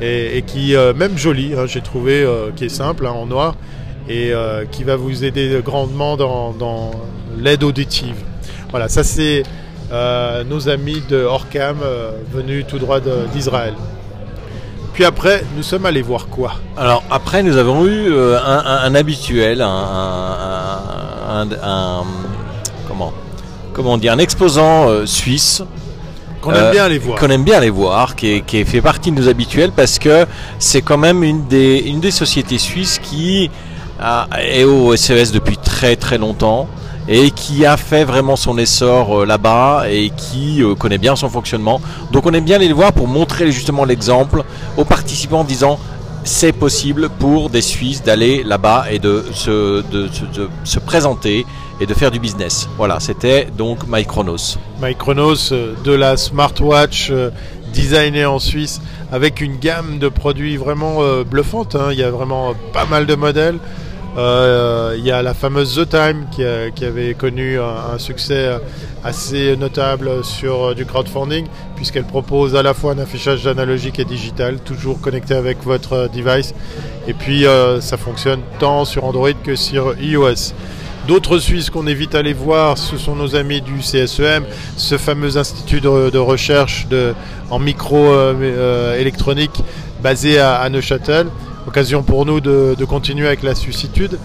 et, 0.00 0.44
qui, 0.46 0.76
euh, 0.76 0.94
même 0.94 1.16
joli, 1.18 1.54
hein, 1.54 1.66
j'ai 1.66 1.80
trouvé, 1.80 2.22
euh, 2.22 2.50
qui 2.54 2.66
est 2.66 2.68
simple 2.68 3.06
hein, 3.06 3.10
en 3.10 3.26
noir 3.26 3.56
et 4.08 4.32
euh, 4.32 4.64
qui 4.70 4.84
va 4.84 4.96
vous 4.96 5.24
aider 5.24 5.60
grandement 5.64 6.16
dans, 6.16 6.90
l'aide 7.38 7.62
auditive. 7.62 8.16
Voilà, 8.70 8.88
ça 8.88 9.04
c'est 9.04 9.42
nos 9.90 10.68
amis 10.68 11.02
de 11.08 11.22
Orcam 11.22 11.78
venus 12.32 12.66
tout 12.66 12.78
droit 12.78 13.00
d'Israël. 13.32 13.74
Puis 14.92 15.04
après, 15.04 15.44
nous 15.56 15.62
sommes 15.62 15.86
allés 15.86 16.02
voir 16.02 16.26
quoi? 16.26 16.54
Alors 16.76 17.04
après, 17.10 17.42
nous 17.44 17.56
avons 17.56 17.86
eu 17.86 18.12
un, 18.14 18.94
habituel, 18.94 19.62
un, 19.62 19.68
un- 21.62 22.04
comment 23.78 23.96
dire, 23.96 24.12
un 24.12 24.18
exposant 24.18 24.88
euh, 24.88 25.06
suisse 25.06 25.62
Qu'on 26.40 26.52
Euh, 26.52 26.66
aime 26.66 26.72
bien 26.72 26.84
aller 26.84 26.98
voir. 26.98 27.18
qu'on 27.18 27.30
aime 27.30 27.42
bien 27.44 27.56
aller 27.58 27.70
voir, 27.70 28.14
qui, 28.16 28.28
est- 28.34 28.40
qui 28.46 28.58
est- 28.58 28.64
fait 28.64 28.80
partie 28.80 29.10
de 29.12 29.20
nos 29.20 29.28
habituels 29.28 29.72
parce 29.72 29.98
que 29.98 30.26
c'est 30.58 30.82
quand 30.82 30.96
même 30.98 31.22
une 31.24 31.46
des, 31.46 31.78
une 31.86 31.98
des 32.00 32.10
sociétés 32.12 32.58
suisses 32.58 32.98
qui 33.02 33.50
a- 34.00 34.26
est 34.40 34.62
au 34.64 34.94
CES 34.96 35.32
depuis 35.32 35.56
très 35.56 35.96
très 35.96 36.16
longtemps 36.18 36.68
et 37.08 37.30
qui 37.32 37.66
a 37.66 37.76
fait 37.76 38.04
vraiment 38.04 38.36
son 38.36 38.56
essor 38.58 39.20
euh, 39.22 39.26
là-bas 39.26 39.84
et 39.90 40.10
qui 40.16 40.62
euh, 40.62 40.74
connaît 40.76 40.98
bien 40.98 41.16
son 41.16 41.28
fonctionnement. 41.28 41.80
Donc 42.12 42.24
on 42.26 42.32
aime 42.34 42.44
bien 42.44 42.56
aller 42.56 42.68
le 42.68 42.74
voir 42.74 42.92
pour 42.92 43.08
montrer 43.08 43.50
justement 43.50 43.84
l'exemple 43.84 44.44
aux 44.76 44.84
participants 44.84 45.40
en 45.40 45.44
disant 45.44 45.78
c'est 46.24 46.52
possible 46.52 47.08
pour 47.08 47.48
des 47.50 47.62
Suisses 47.62 48.02
d'aller 48.04 48.44
là-bas 48.44 48.86
et 48.92 48.98
de 49.00 49.24
se, 49.32 49.50
de, 49.50 50.02
de- 50.02 50.08
de 50.42 50.48
se 50.64 50.78
présenter 50.78 51.46
et 51.80 51.86
de 51.86 51.94
faire 51.94 52.10
du 52.10 52.18
business. 52.18 52.68
Voilà, 52.76 53.00
c'était 53.00 53.46
donc 53.56 53.86
MyChronos. 53.88 54.58
MyChronos, 54.82 55.52
euh, 55.52 55.74
de 55.84 55.92
la 55.92 56.16
smartwatch 56.16 57.08
euh, 57.10 57.30
designée 57.72 58.24
en 58.26 58.38
Suisse 58.38 58.80
avec 59.12 59.40
une 59.40 59.56
gamme 59.56 59.98
de 59.98 60.08
produits 60.08 60.56
vraiment 60.56 61.02
euh, 61.02 61.24
bluffante. 61.24 61.74
hein. 61.74 61.88
Il 61.92 61.98
y 61.98 62.02
a 62.02 62.10
vraiment 62.10 62.54
pas 62.72 62.84
mal 62.86 63.06
de 63.06 63.14
modèles. 63.14 63.58
Il 64.16 65.04
y 65.04 65.12
a 65.12 65.22
la 65.22 65.32
fameuse 65.32 65.76
The 65.76 65.88
Time 65.88 66.26
qui, 66.32 66.42
avait 66.84 67.14
connu 67.14 67.60
un, 67.60 67.98
succès 67.98 68.50
assez 69.04 69.56
notable 69.56 70.24
sur 70.24 70.74
du 70.74 70.84
crowdfunding 70.84 71.46
puisqu'elle 71.76 72.04
propose 72.04 72.56
à 72.56 72.64
la 72.64 72.74
fois 72.74 72.94
un 72.94 72.98
affichage 72.98 73.46
analogique 73.46 74.00
et 74.00 74.04
digital, 74.04 74.58
toujours 74.58 75.00
connecté 75.00 75.34
avec 75.34 75.62
votre 75.62 76.10
device. 76.12 76.52
Et 77.06 77.12
puis 77.12 77.44
ça 77.78 77.96
fonctionne 77.96 78.40
tant 78.58 78.84
sur 78.84 79.04
Android 79.04 79.34
que 79.44 79.54
sur 79.54 79.94
iOS. 80.00 80.52
D'autres 81.08 81.38
Suisses 81.38 81.70
qu'on 81.70 81.86
évite 81.86 82.12
d'aller 82.12 82.34
voir, 82.34 82.76
ce 82.76 82.98
sont 82.98 83.16
nos 83.16 83.34
amis 83.34 83.62
du 83.62 83.78
CSEM, 83.80 84.44
ce 84.76 84.98
fameux 84.98 85.38
institut 85.38 85.80
de, 85.80 86.10
de 86.10 86.18
recherche 86.18 86.86
de, 86.88 87.14
en 87.50 87.58
micro-électronique 87.58 89.62
basé 90.02 90.38
à, 90.38 90.56
à 90.56 90.68
Neuchâtel. 90.68 91.28
Occasion 91.66 92.02
pour 92.02 92.26
nous 92.26 92.40
de, 92.40 92.74
de 92.78 92.84
continuer 92.84 93.26
avec 93.26 93.42
la 93.42 93.54
suicitude. 93.54 94.18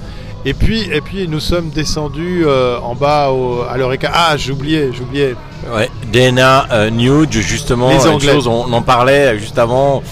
Et 0.45 0.53
puis, 0.53 0.81
et 0.91 0.99
puis 0.99 1.29
nous 1.29 1.39
sommes 1.39 1.69
descendus 1.69 2.43
euh, 2.45 2.77
en 2.79 2.95
bas 2.95 3.31
au, 3.31 3.61
à 3.61 3.77
l'Eureka. 3.77 4.11
Ah, 4.13 4.35
j'oubliais, 4.35 4.89
j'oubliais. 4.91 5.35
Ouais, 5.73 5.89
DNA 6.11 6.65
euh, 6.73 6.89
Nude, 6.89 7.31
justement, 7.31 7.91
Les 7.91 8.05
Anglais. 8.07 8.33
chose, 8.33 8.47
on 8.47 8.73
en 8.73 8.81
parlait 8.81 9.39
juste 9.39 9.57
avant 9.57 10.03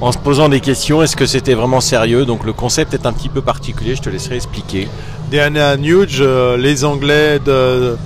en 0.00 0.12
se 0.12 0.18
posant 0.18 0.48
des 0.48 0.60
questions. 0.60 1.02
Est-ce 1.02 1.16
que 1.16 1.26
c'était 1.26 1.54
vraiment 1.54 1.80
sérieux? 1.80 2.24
Donc 2.24 2.44
le 2.44 2.52
concept 2.52 2.94
est 2.94 3.06
un 3.06 3.12
petit 3.12 3.28
peu 3.28 3.42
particulier, 3.42 3.96
je 3.96 4.02
te 4.02 4.10
laisserai 4.10 4.36
expliquer. 4.36 4.88
Diana 5.30 5.76
Nuge, 5.76 6.18
euh, 6.20 6.56
les 6.56 6.84
Anglais 6.84 7.38
de, 7.44 7.96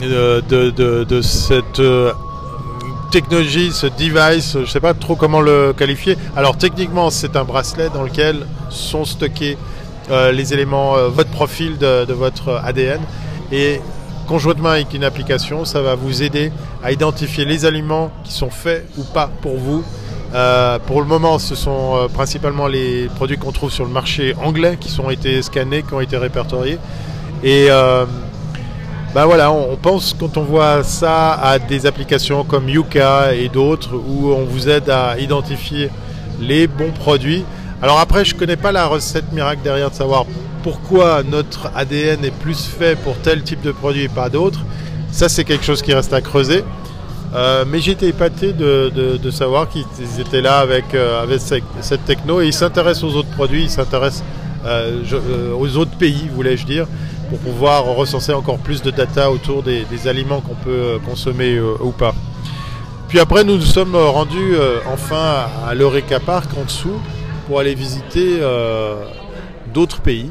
de, 0.00 1.04
de, 1.04 1.20
cette 1.22 1.78
euh, 1.78 2.12
technologie, 3.12 3.70
ce 3.72 3.86
device, 3.86 4.54
je 4.54 4.58
ne 4.60 4.66
sais 4.66 4.80
pas 4.80 4.94
trop 4.94 5.14
comment 5.14 5.40
le 5.40 5.72
qualifier. 5.76 6.16
Alors 6.36 6.56
techniquement, 6.56 7.10
c'est 7.10 7.36
un 7.36 7.44
bracelet 7.44 7.88
dans 7.90 8.02
lequel 8.02 8.46
sont 8.70 9.04
stockés 9.04 9.58
euh, 10.10 10.32
les 10.32 10.52
éléments, 10.52 10.96
votre 11.08 11.30
profil 11.30 11.78
de 11.78 12.12
votre 12.12 12.60
ADN. 12.64 13.00
Et 13.52 13.80
conjointement 14.26 14.68
avec 14.68 14.94
une 14.94 15.02
application, 15.02 15.64
ça 15.64 15.82
va 15.82 15.96
vous 15.96 16.22
aider 16.22 16.52
à 16.84 16.92
identifier 16.92 17.44
les 17.44 17.64
aliments 17.64 18.10
qui 18.22 18.32
sont 18.32 18.50
faits 18.50 18.86
ou 18.96 19.02
pas 19.02 19.28
pour 19.42 19.56
vous. 19.56 19.84
Euh, 20.34 20.78
pour 20.86 21.00
le 21.00 21.06
moment, 21.06 21.38
ce 21.38 21.54
sont 21.54 21.96
euh, 21.96 22.08
principalement 22.08 22.68
les 22.68 23.08
produits 23.16 23.36
qu'on 23.36 23.50
trouve 23.50 23.72
sur 23.72 23.84
le 23.84 23.90
marché 23.90 24.34
anglais 24.42 24.76
qui 24.78 24.88
sont 24.88 25.10
été 25.10 25.42
scannés, 25.42 25.82
qui 25.82 25.92
ont 25.92 26.00
été 26.00 26.16
répertoriés. 26.16 26.78
Et 27.42 27.66
euh, 27.68 28.04
bah 29.12 29.26
voilà, 29.26 29.50
on, 29.50 29.72
on 29.72 29.76
pense 29.76 30.14
quand 30.18 30.36
on 30.36 30.42
voit 30.42 30.84
ça 30.84 31.32
à 31.32 31.58
des 31.58 31.86
applications 31.86 32.44
comme 32.44 32.68
Yuka 32.68 33.34
et 33.34 33.48
d'autres 33.48 33.94
où 33.94 34.32
on 34.32 34.44
vous 34.44 34.68
aide 34.68 34.88
à 34.88 35.18
identifier 35.18 35.90
les 36.40 36.68
bons 36.68 36.92
produits. 36.92 37.44
Alors 37.82 37.98
après, 37.98 38.24
je 38.24 38.34
connais 38.34 38.56
pas 38.56 38.72
la 38.72 38.86
recette 38.86 39.32
miracle 39.32 39.62
derrière 39.64 39.90
de 39.90 39.96
savoir 39.96 40.26
pourquoi 40.62 41.22
notre 41.22 41.70
ADN 41.74 42.24
est 42.24 42.30
plus 42.30 42.66
fait 42.66 42.96
pour 42.96 43.16
tel 43.16 43.42
type 43.42 43.62
de 43.62 43.72
produit 43.72 44.02
et 44.02 44.08
pas 44.08 44.28
d'autres. 44.28 44.60
Ça, 45.10 45.28
c'est 45.28 45.44
quelque 45.44 45.64
chose 45.64 45.82
qui 45.82 45.92
reste 45.92 46.12
à 46.12 46.20
creuser. 46.20 46.62
Euh, 47.34 47.64
mais 47.66 47.78
j'étais 47.80 48.08
épaté 48.08 48.52
de, 48.52 48.90
de- 48.94 49.16
de 49.16 49.30
savoir 49.30 49.68
qu'ils 49.68 49.84
étaient 50.20 50.40
là 50.40 50.58
avec, 50.58 50.94
euh, 50.94 51.22
avec 51.22 51.40
cette, 51.40 52.04
techno 52.04 52.40
et 52.40 52.46
ils 52.48 52.52
s'intéressent 52.52 53.04
aux 53.04 53.16
autres 53.16 53.30
produits, 53.30 53.62
ils 53.64 53.70
s'intéressent 53.70 54.24
euh, 54.66 55.02
euh, 55.12 55.52
aux 55.54 55.76
autres 55.76 55.96
pays, 55.96 56.28
voulais-je 56.34 56.66
dire, 56.66 56.86
pour 57.28 57.38
pouvoir 57.38 57.84
recenser 57.84 58.32
encore 58.32 58.58
plus 58.58 58.82
de 58.82 58.90
data 58.90 59.30
autour 59.30 59.62
des, 59.62 59.84
des 59.84 60.08
aliments 60.08 60.40
qu'on 60.40 60.56
peut 60.56 60.70
euh, 60.70 60.98
consommer 60.98 61.60
ou 61.60 61.92
pas. 61.92 62.14
Puis 63.08 63.20
après, 63.20 63.44
nous 63.44 63.56
nous 63.56 63.62
sommes 63.62 63.94
rendus 63.96 64.54
enfin 64.92 65.46
à 65.68 65.74
l'Eureka 65.74 66.20
Park 66.20 66.48
en 66.60 66.64
dessous 66.64 67.00
pour 67.48 67.58
aller 67.58 67.74
visiter 67.74 68.38
d'autres 69.74 70.00
pays. 70.00 70.30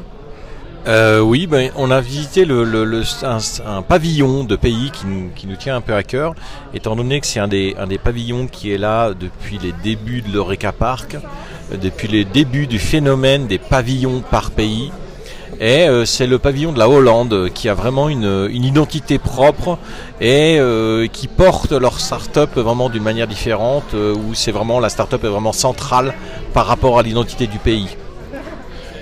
Euh, 0.86 1.20
oui, 1.20 1.46
ben, 1.46 1.70
on 1.76 1.90
a 1.90 2.00
visité 2.00 2.46
le, 2.46 2.64
le- 2.64 2.84
le- 2.84 3.02
un, 3.22 3.38
un 3.66 3.82
pavillon 3.82 4.44
de 4.44 4.56
pays 4.56 4.90
qui 4.90 5.46
nous, 5.46 5.56
tient 5.56 5.76
un 5.76 5.82
peu 5.82 5.94
à 5.94 6.02
cœur, 6.02 6.34
étant 6.72 6.96
donné 6.96 7.20
que 7.20 7.26
c'est 7.26 7.38
un 7.38 7.48
des, 7.48 7.76
un 7.78 7.86
des 7.86 7.98
pavillons 7.98 8.46
qui 8.46 8.72
est 8.72 8.78
là 8.78 9.12
depuis 9.12 9.58
les 9.58 9.72
débuts 9.72 10.22
de 10.22 10.32
l'Eureka 10.32 10.72
Park, 10.72 11.16
euh, 11.72 11.76
depuis 11.76 12.08
les 12.08 12.24
débuts 12.24 12.66
du 12.66 12.78
phénomène 12.78 13.46
des 13.46 13.58
pavillons 13.58 14.22
par 14.30 14.50
pays. 14.52 14.90
Et 15.60 15.86
euh, 15.86 16.06
c'est 16.06 16.26
le 16.26 16.38
pavillon 16.38 16.72
de 16.72 16.78
la 16.78 16.88
Hollande 16.88 17.34
euh, 17.34 17.48
qui 17.50 17.68
a 17.68 17.74
vraiment 17.74 18.08
une, 18.08 18.48
une 18.50 18.64
identité 18.64 19.18
propre 19.18 19.76
et 20.22 20.58
qui 21.12 21.28
porte 21.28 21.72
leur 21.72 22.00
start-up 22.00 22.50
vraiment 22.56 22.88
d'une 22.88 23.02
manière 23.02 23.26
différente, 23.26 23.94
où 23.94 24.34
c'est 24.34 24.52
vraiment 24.52 24.80
la 24.80 24.88
start-up 24.88 25.24
est 25.24 25.28
vraiment 25.28 25.52
centrale 25.52 26.14
par 26.54 26.66
rapport 26.66 26.98
à 26.98 27.02
l'identité 27.02 27.46
du 27.46 27.58
pays. 27.58 27.88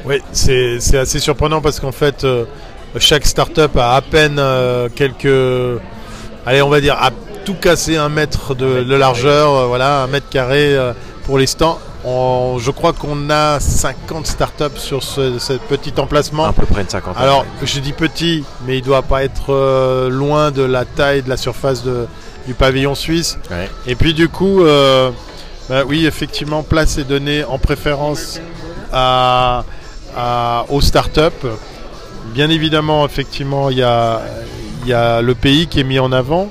Oui, 0.04 0.20
c'est 0.32 0.80
c'est 0.80 0.98
assez 0.98 1.18
surprenant 1.18 1.60
parce 1.60 1.80
qu'en 1.80 1.92
fait, 1.92 2.24
euh, 2.24 2.44
chaque 2.98 3.26
start-up 3.26 3.76
a 3.76 3.96
à 3.96 4.00
peine 4.00 4.36
euh, 4.38 4.88
quelques. 4.94 5.80
Allez, 6.46 6.62
on 6.62 6.68
va 6.68 6.80
dire, 6.80 6.96
à 7.00 7.10
tout 7.44 7.54
casser 7.54 7.96
un 7.96 8.08
mètre 8.08 8.54
de, 8.54 8.82
de 8.84 8.94
largeur, 8.94 9.52
euh, 9.54 9.66
voilà, 9.66 10.02
un 10.02 10.06
mètre 10.06 10.28
carré 10.28 10.76
pour 11.24 11.38
les 11.38 11.46
stands. 11.46 11.78
On- 12.04 12.58
je 12.58 12.70
crois 12.70 12.92
qu'on 12.92 13.28
a 13.28 13.58
50 13.60 14.26
startups 14.26 14.76
sur 14.78 15.02
ce, 15.02 15.38
ce 15.38 15.54
petit 15.54 15.92
emplacement. 15.98 16.44
À 16.46 16.52
peu 16.52 16.64
près 16.64 16.82
une 16.82 16.88
cinquantaine. 16.88 17.22
Alors, 17.22 17.44
je 17.62 17.80
dis 17.80 17.92
petit, 17.92 18.44
mais 18.66 18.78
il 18.78 18.82
doit 18.82 19.02
pas 19.02 19.24
être 19.24 20.08
loin 20.08 20.50
de 20.52 20.62
la 20.62 20.84
taille 20.84 21.22
de 21.22 21.28
la 21.28 21.36
surface 21.36 21.82
de- 21.82 22.06
du 22.46 22.54
pavillon 22.54 22.94
suisse. 22.94 23.36
Ouais. 23.50 23.68
Et 23.86 23.94
puis 23.94 24.14
du 24.14 24.28
coup, 24.28 24.62
bah 25.68 25.82
oui, 25.86 26.06
effectivement, 26.06 26.62
place 26.62 26.96
est 26.98 27.04
donnée 27.04 27.44
en 27.44 27.58
préférence 27.58 28.40
à, 28.92 29.64
aux 30.68 30.80
startups. 30.80 31.46
Bien 32.34 32.50
évidemment, 32.50 33.06
effectivement, 33.06 33.70
il 33.70 33.78
y 33.78 33.82
a, 33.82 34.22
le 34.86 35.34
pays 35.34 35.66
qui 35.66 35.80
est 35.80 35.84
mis 35.84 35.98
en 35.98 36.12
avant, 36.12 36.50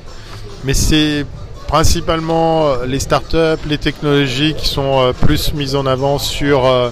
mais 0.63 0.73
c'est 0.73 1.25
principalement 1.67 2.67
euh, 2.67 2.85
les 2.85 2.99
startups, 2.99 3.61
les 3.67 3.77
technologies 3.77 4.55
qui 4.55 4.67
sont 4.67 5.01
euh, 5.01 5.11
plus 5.11 5.53
mises 5.53 5.75
en 5.75 5.85
avant 5.85 6.17
sur, 6.17 6.65
euh, 6.65 6.89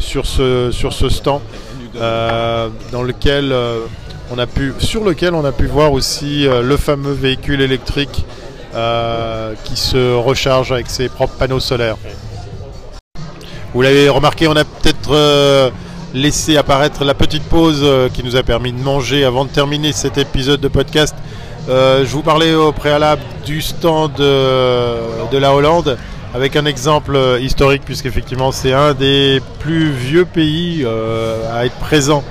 ce, 0.00 1.08
stand, 1.08 1.40
dans 1.94 3.02
lequel 3.02 3.54
on 4.30 4.38
a 4.38 4.46
pu, 4.46 4.74
sur 4.78 5.04
lequel 5.04 5.34
on 5.34 5.44
a 5.44 5.52
pu 5.52 5.66
voir 5.66 5.92
aussi 5.92 6.46
le 6.46 6.76
fameux 6.76 7.12
véhicule 7.12 7.60
électrique 7.62 8.24
qui 9.64 9.76
se 9.76 10.14
recharge 10.14 10.72
avec 10.72 10.88
ses 10.88 11.08
propres 11.08 11.34
panneaux 11.34 11.60
solaires. 11.60 11.96
Vous 13.72 13.82
l'avez 13.82 14.08
remarqué, 14.08 14.46
on 14.46 14.56
a 14.56 14.64
peut-être 14.64 15.72
laissé 16.14 16.56
apparaître 16.56 17.04
la 17.04 17.14
petite 17.14 17.42
pause 17.44 17.80
euh, 17.82 18.08
qui 18.08 18.22
nous 18.22 18.36
a 18.36 18.42
permis 18.42 18.72
de 18.72 18.80
manger 18.80 19.24
avant 19.24 19.44
de 19.44 19.50
terminer 19.50 19.92
cet 19.92 20.18
épisode 20.18 20.60
de 20.60 20.68
podcast. 20.68 21.14
Euh, 21.68 22.04
je 22.04 22.10
vous 22.10 22.22
parlais 22.22 22.54
au 22.54 22.72
préalable 22.72 23.22
du 23.44 23.60
stand 23.60 24.12
euh, 24.20 25.00
de 25.32 25.36
la 25.38 25.52
Hollande 25.54 25.98
avec 26.32 26.54
un 26.54 26.64
exemple 26.64 27.16
euh, 27.16 27.40
historique 27.40 27.82
puisqu'effectivement 27.84 28.52
c'est 28.52 28.72
un 28.72 28.94
des 28.94 29.40
plus 29.58 29.90
vieux 29.90 30.24
pays 30.24 30.86
à 31.52 31.66
être 31.66 31.76
présent 31.76 32.22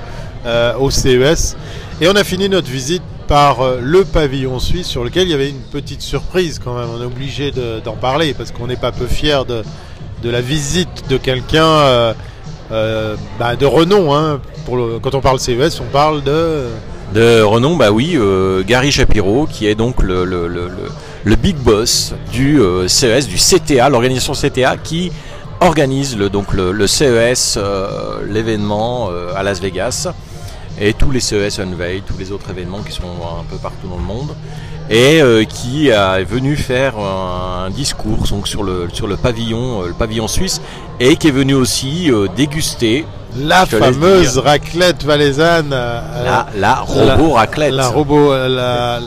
au 0.78 0.90
CES. 0.90 1.56
Et 2.00 2.08
on 2.08 2.14
a 2.14 2.22
fini 2.22 2.48
notre 2.48 2.70
visite 2.70 3.02
par 3.26 3.58
le 3.80 4.04
pavillon 4.04 4.60
suisse 4.60 4.86
sur 4.86 5.02
lequel 5.02 5.24
il 5.24 5.30
y 5.30 5.34
avait 5.34 5.50
une 5.50 5.60
petite 5.72 6.02
surprise 6.02 6.60
quand 6.62 6.74
même. 6.78 6.86
On 6.96 7.02
est 7.02 7.06
obligé 7.06 7.50
de- 7.50 7.80
d'en 7.84 7.94
parler 7.96 8.32
parce 8.32 8.52
qu'on 8.52 8.68
n'est 8.68 8.76
pas 8.76 8.92
peu 8.92 9.06
fier 9.06 9.44
de, 9.44 9.64
la 10.22 10.40
visite 10.40 11.08
de 11.10 11.16
quelqu'un 11.16 12.14
bah, 12.70 13.56
de 13.56 13.66
renom. 13.66 14.14
hein. 14.14 14.40
Quand 15.02 15.14
on 15.14 15.20
parle 15.20 15.38
CES, 15.38 15.80
on 15.80 15.90
parle 15.92 16.22
de... 16.22 16.64
De 17.14 17.40
renom, 17.40 17.76
bah 17.76 17.92
oui, 17.92 18.14
euh, 18.16 18.64
Gary 18.66 18.90
Shapiro, 18.90 19.46
qui 19.46 19.68
est 19.68 19.76
donc 19.76 20.02
le, 20.02 20.24
le, 20.24 21.36
big 21.36 21.56
boss 21.56 22.14
du 22.32 22.60
euh, 22.60 22.88
CES, 22.88 23.28
du 23.28 23.36
CTA, 23.36 23.88
l'organisation 23.88 24.32
CTA, 24.32 24.76
qui 24.76 25.12
organise 25.60 26.16
le, 26.16 26.28
donc 26.28 26.52
le, 26.52 26.86
CES, 26.86 27.56
euh, 27.56 28.18
l'événement 28.28 29.08
euh, 29.10 29.32
à 29.36 29.44
Las 29.44 29.60
Vegas, 29.60 30.08
et 30.80 30.92
tous 30.92 31.10
les 31.10 31.20
CES 31.20 31.58
Unveil, 31.60 32.02
tous 32.06 32.18
les 32.18 32.32
autres 32.32 32.50
événements 32.50 32.82
qui 32.82 32.92
sont 32.92 33.02
un 33.04 33.44
peu 33.48 33.56
partout 33.56 33.88
dans 33.88 33.96
le 33.96 34.02
monde, 34.02 34.34
et 34.88 35.20
euh, 35.20 35.44
qui 35.44 35.88
est 35.88 36.24
venu 36.24 36.56
faire 36.56 36.98
un, 36.98 37.64
un 37.66 37.70
discours 37.70 38.24
donc, 38.30 38.46
sur, 38.46 38.62
le, 38.62 38.88
sur 38.92 39.06
le 39.06 39.16
pavillon, 39.16 39.82
euh, 39.82 39.88
le 39.88 39.94
pavillon 39.94 40.28
suisse, 40.28 40.60
et 41.00 41.16
qui 41.16 41.28
est 41.28 41.32
venu 41.32 41.54
aussi 41.54 42.10
euh, 42.10 42.28
déguster 42.36 43.04
La 43.36 43.66
fameuse 43.66 44.38
raclette 44.38 45.02
valaisanne. 45.04 45.70
La, 45.70 46.46
la 46.56 46.74
robot 46.80 47.32
raclette. 47.32 47.72
La 47.72 47.88
robot, 47.88 48.32
la, 48.32 49.00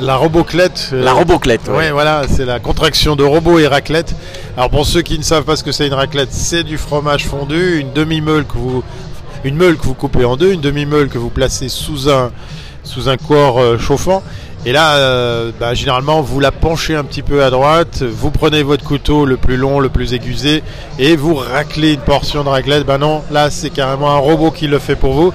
la 0.00 0.16
roboclette. 0.16 0.90
La 0.92 1.12
roboclette, 1.12 1.66
ouais. 1.68 1.76
Ouais, 1.76 1.90
voilà, 1.90 2.22
c'est 2.28 2.44
la 2.44 2.60
contraction 2.60 3.16
de 3.16 3.24
robot 3.24 3.58
et 3.58 3.66
raclette. 3.66 4.14
Alors 4.56 4.68
pour 4.70 4.84
ceux 4.86 5.02
qui 5.02 5.18
ne 5.18 5.24
savent 5.24 5.44
pas 5.44 5.56
ce 5.56 5.64
que 5.64 5.72
c'est 5.72 5.86
une 5.86 5.94
raclette, 5.94 6.32
c'est 6.32 6.64
du 6.64 6.76
fromage 6.76 7.26
fondu, 7.26 7.78
une 7.80 7.92
demi-meule 7.94 8.44
que 8.44 8.58
vous, 8.58 8.84
une 9.44 9.56
meule 9.56 9.76
que 9.76 9.84
vous 9.84 9.94
coupez 9.94 10.24
en 10.24 10.36
deux, 10.36 10.52
une 10.52 10.60
demi-meule 10.60 11.08
que 11.08 11.18
vous 11.18 11.30
placez 11.30 11.68
sous 11.68 12.08
un, 12.10 12.30
sous 12.84 13.08
un 13.08 13.16
corps 13.16 13.60
euh, 13.60 13.78
chauffant. 13.78 14.22
Et 14.66 14.72
là, 14.72 14.96
euh, 14.96 15.52
bah, 15.58 15.72
généralement, 15.74 16.20
vous 16.20 16.40
la 16.40 16.50
penchez 16.50 16.96
un 16.96 17.04
petit 17.04 17.22
peu 17.22 17.44
à 17.44 17.50
droite, 17.50 18.02
vous 18.02 18.30
prenez 18.32 18.62
votre 18.64 18.84
couteau 18.84 19.24
le 19.24 19.36
plus 19.36 19.56
long, 19.56 19.78
le 19.78 19.88
plus 19.88 20.14
aiguisé, 20.14 20.62
et 20.98 21.14
vous 21.16 21.34
raclez 21.36 21.92
une 21.94 22.00
portion 22.00 22.42
de 22.42 22.48
raclette. 22.48 22.84
Ben 22.84 22.98
non, 22.98 23.22
là, 23.30 23.50
c'est 23.50 23.70
carrément 23.70 24.10
un 24.10 24.18
robot 24.18 24.50
qui 24.50 24.66
le 24.66 24.78
fait 24.80 24.96
pour 24.96 25.12
vous. 25.14 25.32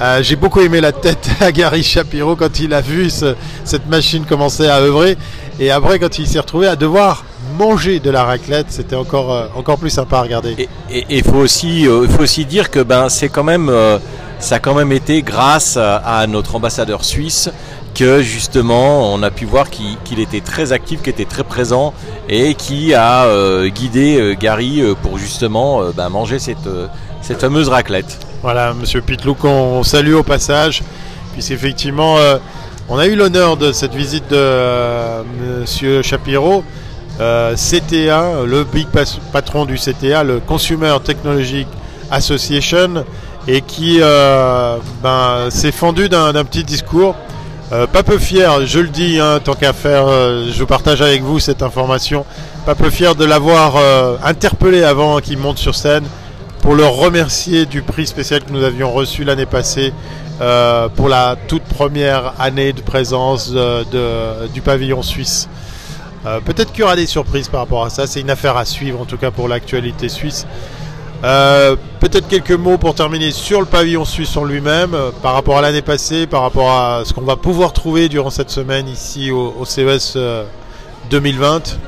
Euh, 0.00 0.22
J'ai 0.22 0.36
beaucoup 0.36 0.60
aimé 0.60 0.80
la 0.80 0.92
tête 0.92 1.28
à 1.40 1.52
Gary 1.52 1.82
Shapiro 1.82 2.34
quand 2.36 2.58
il 2.60 2.74
a 2.74 2.80
vu 2.80 3.08
ce- 3.08 3.34
cette 3.64 3.86
machine 3.88 4.24
commencer 4.24 4.66
à 4.66 4.78
œuvrer. 4.80 5.16
Et 5.60 5.70
après, 5.70 5.98
quand 5.98 6.18
il 6.18 6.26
s'est 6.26 6.40
retrouvé 6.40 6.66
à 6.66 6.76
devoir 6.76 7.24
manger 7.58 8.00
de 8.00 8.10
la 8.10 8.24
raclette, 8.24 8.66
c'était 8.70 8.96
encore, 8.96 9.32
euh, 9.32 9.46
encore 9.54 9.78
plus 9.78 9.90
sympa 9.90 10.18
à 10.18 10.22
regarder. 10.22 10.68
Et 10.90 11.04
il 11.08 11.22
faut 11.22 11.36
aussi, 11.36 11.86
euh, 11.86 12.06
faut 12.08 12.22
aussi 12.22 12.44
dire 12.44 12.70
que 12.70 12.80
ben 12.80 13.08
c'est 13.08 13.28
quand 13.28 13.44
même, 13.44 13.68
euh, 13.68 13.98
ça 14.38 14.56
a 14.56 14.58
quand 14.58 14.74
même 14.74 14.92
été 14.92 15.22
grâce 15.22 15.76
à, 15.76 16.26
notre 16.28 16.56
ambassadeur 16.56 17.04
suisse 17.04 17.50
que 17.94 18.20
justement 18.20 19.14
on 19.14 19.22
a 19.22 19.30
pu 19.30 19.46
voir 19.46 19.70
qu'il 19.70 20.20
était 20.20 20.40
très 20.40 20.72
actif, 20.72 21.00
qu'il 21.00 21.10
était 21.10 21.24
très 21.24 21.44
présent 21.44 21.94
et 22.28 22.54
qui 22.54 22.92
a 22.92 23.24
euh, 23.24 23.68
guidé 23.68 24.36
Gary 24.38 24.82
pour 25.02 25.16
justement 25.16 25.80
ben, 25.96 26.10
manger 26.10 26.38
cette, 26.38 26.68
cette 27.22 27.40
fameuse 27.40 27.68
raclette. 27.68 28.18
Voilà, 28.42 28.74
Monsieur 28.74 29.00
Pitlou, 29.00 29.34
qu'on 29.34 29.82
salue 29.82 30.12
au 30.12 30.22
passage, 30.22 30.82
puisqu'effectivement, 31.32 32.16
on 32.90 32.98
a 32.98 33.06
eu 33.06 33.16
l'honneur 33.16 33.56
de 33.56 33.72
cette 33.72 33.94
visite 33.94 34.28
de 34.30 35.22
Monsieur 35.60 36.02
Shapiro, 36.02 36.62
euh, 37.20 37.54
CTA, 37.56 38.44
le 38.46 38.64
big 38.64 38.86
patron 39.32 39.64
du 39.64 39.76
CTA, 39.76 40.22
le 40.24 40.40
Consumer 40.40 40.94
Technology 41.04 41.66
Association, 42.10 43.04
et 43.48 43.60
qui 43.60 43.98
euh, 44.00 44.76
ben, 45.02 45.48
s'est 45.50 45.72
fendu 45.72 46.08
d'un 46.08 46.32
petit 46.44 46.64
discours. 46.64 47.14
Euh, 47.72 47.86
pas 47.86 48.02
peu 48.04 48.18
fier, 48.18 48.64
je 48.66 48.78
le 48.78 48.88
dis, 48.88 49.18
hein, 49.18 49.40
tant 49.42 49.54
qu'à 49.54 49.72
faire, 49.72 50.06
euh, 50.06 50.50
je 50.52 50.62
partage 50.64 51.02
avec 51.02 51.22
vous 51.22 51.40
cette 51.40 51.62
information. 51.62 52.24
Pas 52.64 52.74
peu 52.76 52.90
fier 52.90 53.14
de 53.14 53.24
l'avoir 53.24 53.74
euh, 53.76 54.16
interpellé 54.24 54.84
avant 54.84 55.18
qu'il 55.18 55.38
monte 55.38 55.58
sur 55.58 55.74
scène 55.74 56.04
pour 56.60 56.74
le 56.74 56.86
remercier 56.86 57.66
du 57.66 57.82
prix 57.82 58.06
spécial 58.06 58.42
que 58.44 58.52
nous 58.52 58.62
avions 58.64 58.92
reçu 58.92 59.24
l'année 59.24 59.46
passée 59.46 59.92
euh, 60.40 60.88
pour 60.88 61.08
la 61.08 61.36
toute 61.48 61.62
première 61.62 62.34
année 62.38 62.72
de 62.72 62.80
présence 62.82 63.50
de- 63.52 64.46
du 64.52 64.60
pavillon 64.60 65.02
suisse. 65.02 65.48
Euh, 66.26 66.40
Peut-être 66.40 66.72
qu'il 66.72 66.80
y 66.80 66.84
aura 66.84 66.96
des 66.96 67.06
surprises 67.06 67.48
par 67.48 67.60
rapport 67.60 67.84
à 67.84 67.90
ça, 67.90 68.06
c'est 68.06 68.20
une 68.20 68.30
affaire 68.30 68.56
à 68.56 68.64
suivre 68.64 69.00
en 69.00 69.04
tout 69.04 69.16
cas 69.16 69.30
pour 69.30 69.48
l'actualité 69.48 70.08
suisse. 70.08 70.46
Euh, 71.24 71.76
Peut-être 72.00 72.28
quelques 72.28 72.52
mots 72.52 72.78
pour 72.78 72.94
terminer 72.94 73.30
sur 73.30 73.60
le 73.60 73.66
pavillon 73.66 74.04
suisse 74.04 74.36
en 74.36 74.44
lui-même, 74.44 74.94
euh, 74.94 75.10
par 75.22 75.32
rapport 75.32 75.58
à 75.58 75.62
l'année 75.62 75.82
passée, 75.82 76.26
par 76.26 76.42
rapport 76.42 76.70
à 76.70 77.02
ce 77.04 77.12
qu'on 77.12 77.22
va 77.22 77.36
pouvoir 77.36 77.72
trouver 77.72 78.08
durant 78.08 78.30
cette 78.30 78.50
semaine 78.50 78.86
ici 78.86 79.30
au, 79.30 79.64
CES 79.64 80.14
euh, 80.16 80.44
2020. 81.10 81.78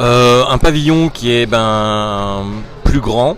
Euh, 0.00 0.44
un 0.48 0.58
pavillon 0.58 1.08
qui 1.08 1.32
est 1.32 1.46
ben 1.46 2.44
plus 2.84 3.00
grand, 3.00 3.36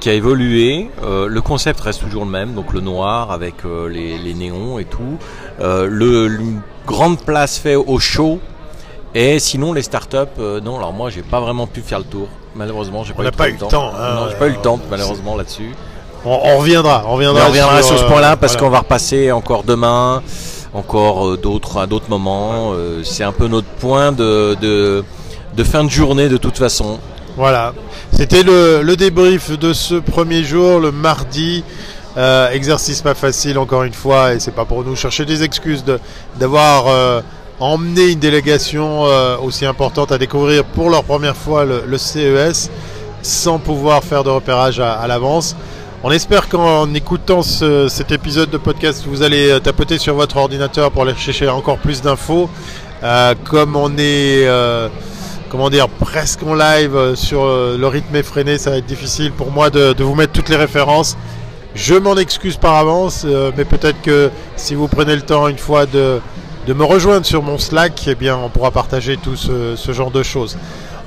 qui 0.00 0.08
a 0.08 0.14
évolué. 0.14 0.90
Le 1.02 1.40
concept 1.40 1.80
reste 1.80 2.00
toujours 2.00 2.24
le 2.24 2.30
même, 2.30 2.54
donc 2.54 2.72
le 2.72 2.80
noir 2.80 3.30
avec 3.30 3.56
les, 3.64 4.34
néons 4.34 4.78
et 4.78 4.84
tout. 4.84 5.18
Le, 5.60 6.40
une 6.40 6.60
grande 6.86 7.20
place 7.20 7.58
faite 7.58 7.76
au 7.76 7.98
show. 7.98 8.40
Et 9.18 9.38
sinon 9.38 9.72
les 9.72 9.80
startups, 9.80 10.16
euh, 10.38 10.60
non. 10.60 10.76
Alors 10.76 10.92
moi 10.92 11.08
j'ai 11.08 11.22
pas 11.22 11.40
vraiment 11.40 11.66
pu 11.66 11.80
faire 11.80 12.00
le 12.00 12.04
tour. 12.04 12.28
Malheureusement 12.54 13.02
j'ai 13.02 13.14
On 13.16 13.22
pas, 13.22 13.28
eu, 13.28 13.30
pas 13.32 13.48
eu 13.48 13.52
le 13.52 13.58
le 13.58 13.66
temps, 13.66 13.90
hein. 13.98 14.14
non, 14.14 14.26
j'ai 14.28 14.36
pas 14.36 14.46
eu 14.46 14.50
le 14.52 14.56
temps 14.60 14.78
malheureusement 14.90 15.36
là-dessus. 15.36 15.74
On, 16.26 16.38
on 16.44 16.58
reviendra, 16.58 17.02
on 17.06 17.12
reviendra, 17.14 17.44
on 17.44 17.48
reviendra 17.48 17.82
sur, 17.82 17.98
ce 17.98 18.04
euh, 18.04 18.08
point-là 18.08 18.36
parce 18.36 18.52
voilà. 18.52 18.66
qu'on 18.66 18.70
va 18.72 18.78
repasser 18.80 19.32
encore 19.32 19.62
demain, 19.62 20.22
encore 20.74 21.28
euh, 21.28 21.36
d'autres 21.38 21.78
à 21.78 21.86
d'autres 21.86 22.10
moments. 22.10 22.72
Euh, 22.74 23.02
c'est 23.04 23.24
un 23.24 23.32
peu 23.32 23.46
notre 23.48 23.68
point 23.80 24.12
de, 24.12 24.54
de, 24.60 25.02
de 25.56 25.64
fin 25.64 25.82
de 25.82 25.88
journée 25.90 26.28
de 26.28 26.36
toute 26.36 26.58
façon. 26.58 26.98
Voilà, 27.38 27.72
c'était 28.12 28.42
le, 28.42 28.82
le 28.82 28.96
débrief 28.96 29.58
de 29.58 29.72
ce 29.72 29.94
premier 29.94 30.42
jour, 30.44 30.78
le 30.78 30.92
mardi. 30.92 31.64
Euh, 32.18 32.50
exercice 32.50 33.02
pas 33.02 33.14
facile 33.14 33.58
encore 33.58 33.82
une 33.82 33.92
fois, 33.92 34.32
et 34.32 34.40
c'est 34.40 34.54
pas 34.54 34.64
pour 34.64 34.82
nous 34.84 34.96
chercher 34.96 35.26
des 35.26 35.42
excuses 35.42 35.84
de- 35.84 36.00
d'avoir 36.40 36.86
euh, 36.88 37.20
emmené 37.60 38.12
une 38.12 38.18
délégation 38.18 39.06
euh, 39.06 39.36
aussi 39.38 39.64
importante 39.66 40.12
à 40.12 40.18
découvrir 40.18 40.64
pour 40.64 40.90
leur 40.90 41.04
première 41.04 41.36
fois 41.36 41.64
le, 41.64 41.84
le 41.86 41.98
CES 41.98 42.70
sans 43.22 43.58
pouvoir 43.58 44.04
faire 44.04 44.22
de 44.24 44.30
repérage 44.30 44.78
à, 44.80 44.92
à 44.94 45.06
l'avance. 45.06 45.56
On 46.04 46.10
espère 46.10 46.48
qu'en 46.48 46.92
écoutant 46.94 47.42
ce- 47.42 47.88
cet 47.88 48.12
épisode 48.12 48.50
de 48.50 48.58
podcast, 48.58 49.04
vous 49.08 49.22
allez 49.22 49.50
euh, 49.50 49.58
tapoter 49.58 49.98
sur 49.98 50.14
votre 50.14 50.36
ordinateur 50.36 50.90
pour 50.92 51.02
aller 51.02 51.14
chercher 51.16 51.48
encore 51.48 51.78
plus 51.78 52.02
d'infos. 52.02 52.48
Euh, 53.02 53.34
comme 53.44 53.74
on 53.76 53.90
est 53.98 54.46
euh, 54.46 54.88
comment 55.50 55.70
dire, 55.70 55.88
presque 55.88 56.42
en 56.42 56.54
live 56.54 56.94
euh, 56.94 57.14
sur 57.16 57.44
le 57.44 57.86
rythme 57.86 58.14
effréné, 58.16 58.58
ça 58.58 58.70
va 58.70 58.76
être 58.78 58.86
difficile 58.86 59.32
pour 59.32 59.50
moi 59.50 59.70
de, 59.70 59.92
de 59.94 60.04
vous 60.04 60.14
mettre 60.14 60.32
toutes 60.32 60.48
les 60.50 60.56
références. 60.56 61.16
Je 61.74 61.94
m'en 61.94 62.16
excuse 62.16 62.56
par 62.56 62.74
avance, 62.76 63.24
euh, 63.26 63.50
mais 63.56 63.64
peut-être 63.64 64.00
que 64.02 64.30
si 64.56 64.74
vous 64.74 64.88
prenez 64.88 65.14
le 65.14 65.22
temps 65.22 65.46
une 65.48 65.58
fois 65.58 65.84
de, 65.86 66.20
de 66.66 66.72
me 66.72 66.84
rejoindre 66.84 67.24
sur 67.24 67.42
mon 67.44 67.58
Slack, 67.58 68.08
eh 68.08 68.16
bien, 68.16 68.36
on 68.36 68.48
pourra 68.48 68.72
partager 68.72 69.16
tout 69.16 69.36
ce, 69.36 69.92
genre 69.92 70.10
de 70.10 70.24
choses. 70.24 70.58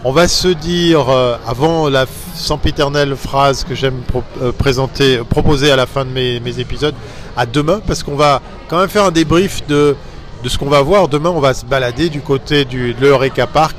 On 0.06 0.14
va 0.14 0.30
se 0.30 0.48
dire, 0.48 1.10
euh, 1.10 1.36
avant 1.46 1.90
la 1.90 2.06
sempiternelle 2.34 3.18
phrase 3.18 3.66
que 3.66 3.76
j'aime 3.76 4.02
euh, 4.42 4.54
présenter, 4.54 5.18
proposer 5.30 5.70
à 5.70 5.76
la 5.76 5.86
fin 5.86 6.06
de 6.06 6.12
mes, 6.12 6.60
épisodes, 6.60 6.96
à 7.36 7.46
demain, 7.46 7.82
parce 7.86 8.04
qu'on 8.04 8.16
va 8.16 8.42
quand 8.70 8.80
même 8.80 8.88
faire 8.88 9.04
un 9.04 9.12
débrief 9.12 9.68
de, 9.68 9.98
de 10.46 10.50
ce 10.50 10.58
qu'on 10.58 10.70
va 10.70 10.82
voir. 10.82 11.10
Demain, 11.10 11.30
on 11.30 11.42
va 11.42 11.54
se 11.54 11.66
balader 11.66 12.08
du 12.08 12.22
côté 12.22 12.64
du, 12.64 12.94
de 12.94 13.02
l'Eureka 13.02 13.46
Park. 13.46 13.76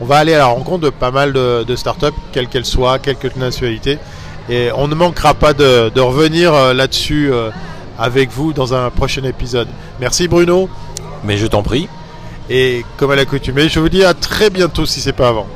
On 0.00 0.04
va 0.04 0.18
aller 0.18 0.34
à 0.34 0.38
la 0.38 0.46
rencontre 0.46 0.84
de 0.84 0.90
pas 0.90 1.10
mal 1.10 1.32
de, 1.32 1.74
startups, 1.74 2.14
quelles 2.30 2.46
qu'elles 2.46 2.64
soient, 2.64 3.00
quelques 3.00 3.34
nationalités. 3.34 3.98
Et 4.48 4.70
on 4.76 4.86
ne 4.86 4.94
manquera 4.94 5.34
pas 5.34 5.52
de, 5.52 6.00
revenir 6.00 6.54
euh, 6.54 6.72
là-dessus 6.74 7.32
avec 7.98 8.30
vous 8.30 8.52
dans 8.52 8.72
un 8.72 8.90
prochain 8.90 9.24
épisode. 9.24 9.66
Merci 9.98 10.28
Bruno. 10.28 10.68
Mais 11.24 11.36
je 11.36 11.46
t'en 11.46 11.62
prie. 11.62 11.88
Et 12.50 12.84
comme 12.98 13.10
à 13.10 13.16
l'accoutumée, 13.16 13.68
je 13.68 13.80
vous 13.80 13.88
dis 13.88 14.04
à 14.04 14.14
très 14.14 14.50
bientôt 14.50 14.86
si 14.86 15.00
c'est 15.00 15.12
pas 15.12 15.28
avant. 15.28 15.46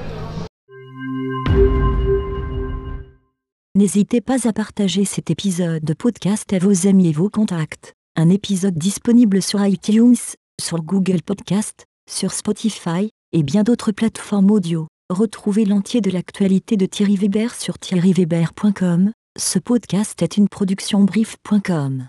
N'hésitez 3.74 4.20
pas 4.20 4.48
à 4.48 4.52
partager 4.52 5.04
cet 5.04 5.31
épisode 5.31 5.85
de 5.85 5.94
podcast 5.94 6.52
à 6.52 6.59
vos 6.59 6.88
amis 6.88 7.11
et 7.11 7.12
vos 7.12 7.28
contacts. 7.28 7.92
Un 8.16 8.31
épisode 8.31 8.74
disponible 8.74 9.40
sur 9.40 9.64
iTunes, 9.64 10.16
sur 10.61 10.83
Google 10.83 11.22
Podcast, 11.22 11.85
sur 12.11 12.33
Spotify, 12.33 13.11
et 13.33 13.42
bien 13.44 13.62
d'autres 13.62 13.92
plateformes 13.92 14.50
audio. 14.50 14.88
Retrouvez 15.11 15.64
l'entier 15.64 16.00
de 16.00 16.11
l'actualité 16.11 16.76
de 16.76 16.87
Thierry 16.87 17.16
Weber 17.16 17.54
sur 17.54 17.78
thierryweber.com. 17.78 19.12
Ce 19.38 19.59
podcast 19.61 20.20
est 20.22 20.37
une 20.37 20.48
production 20.48 21.04
brief.com. 21.04 22.09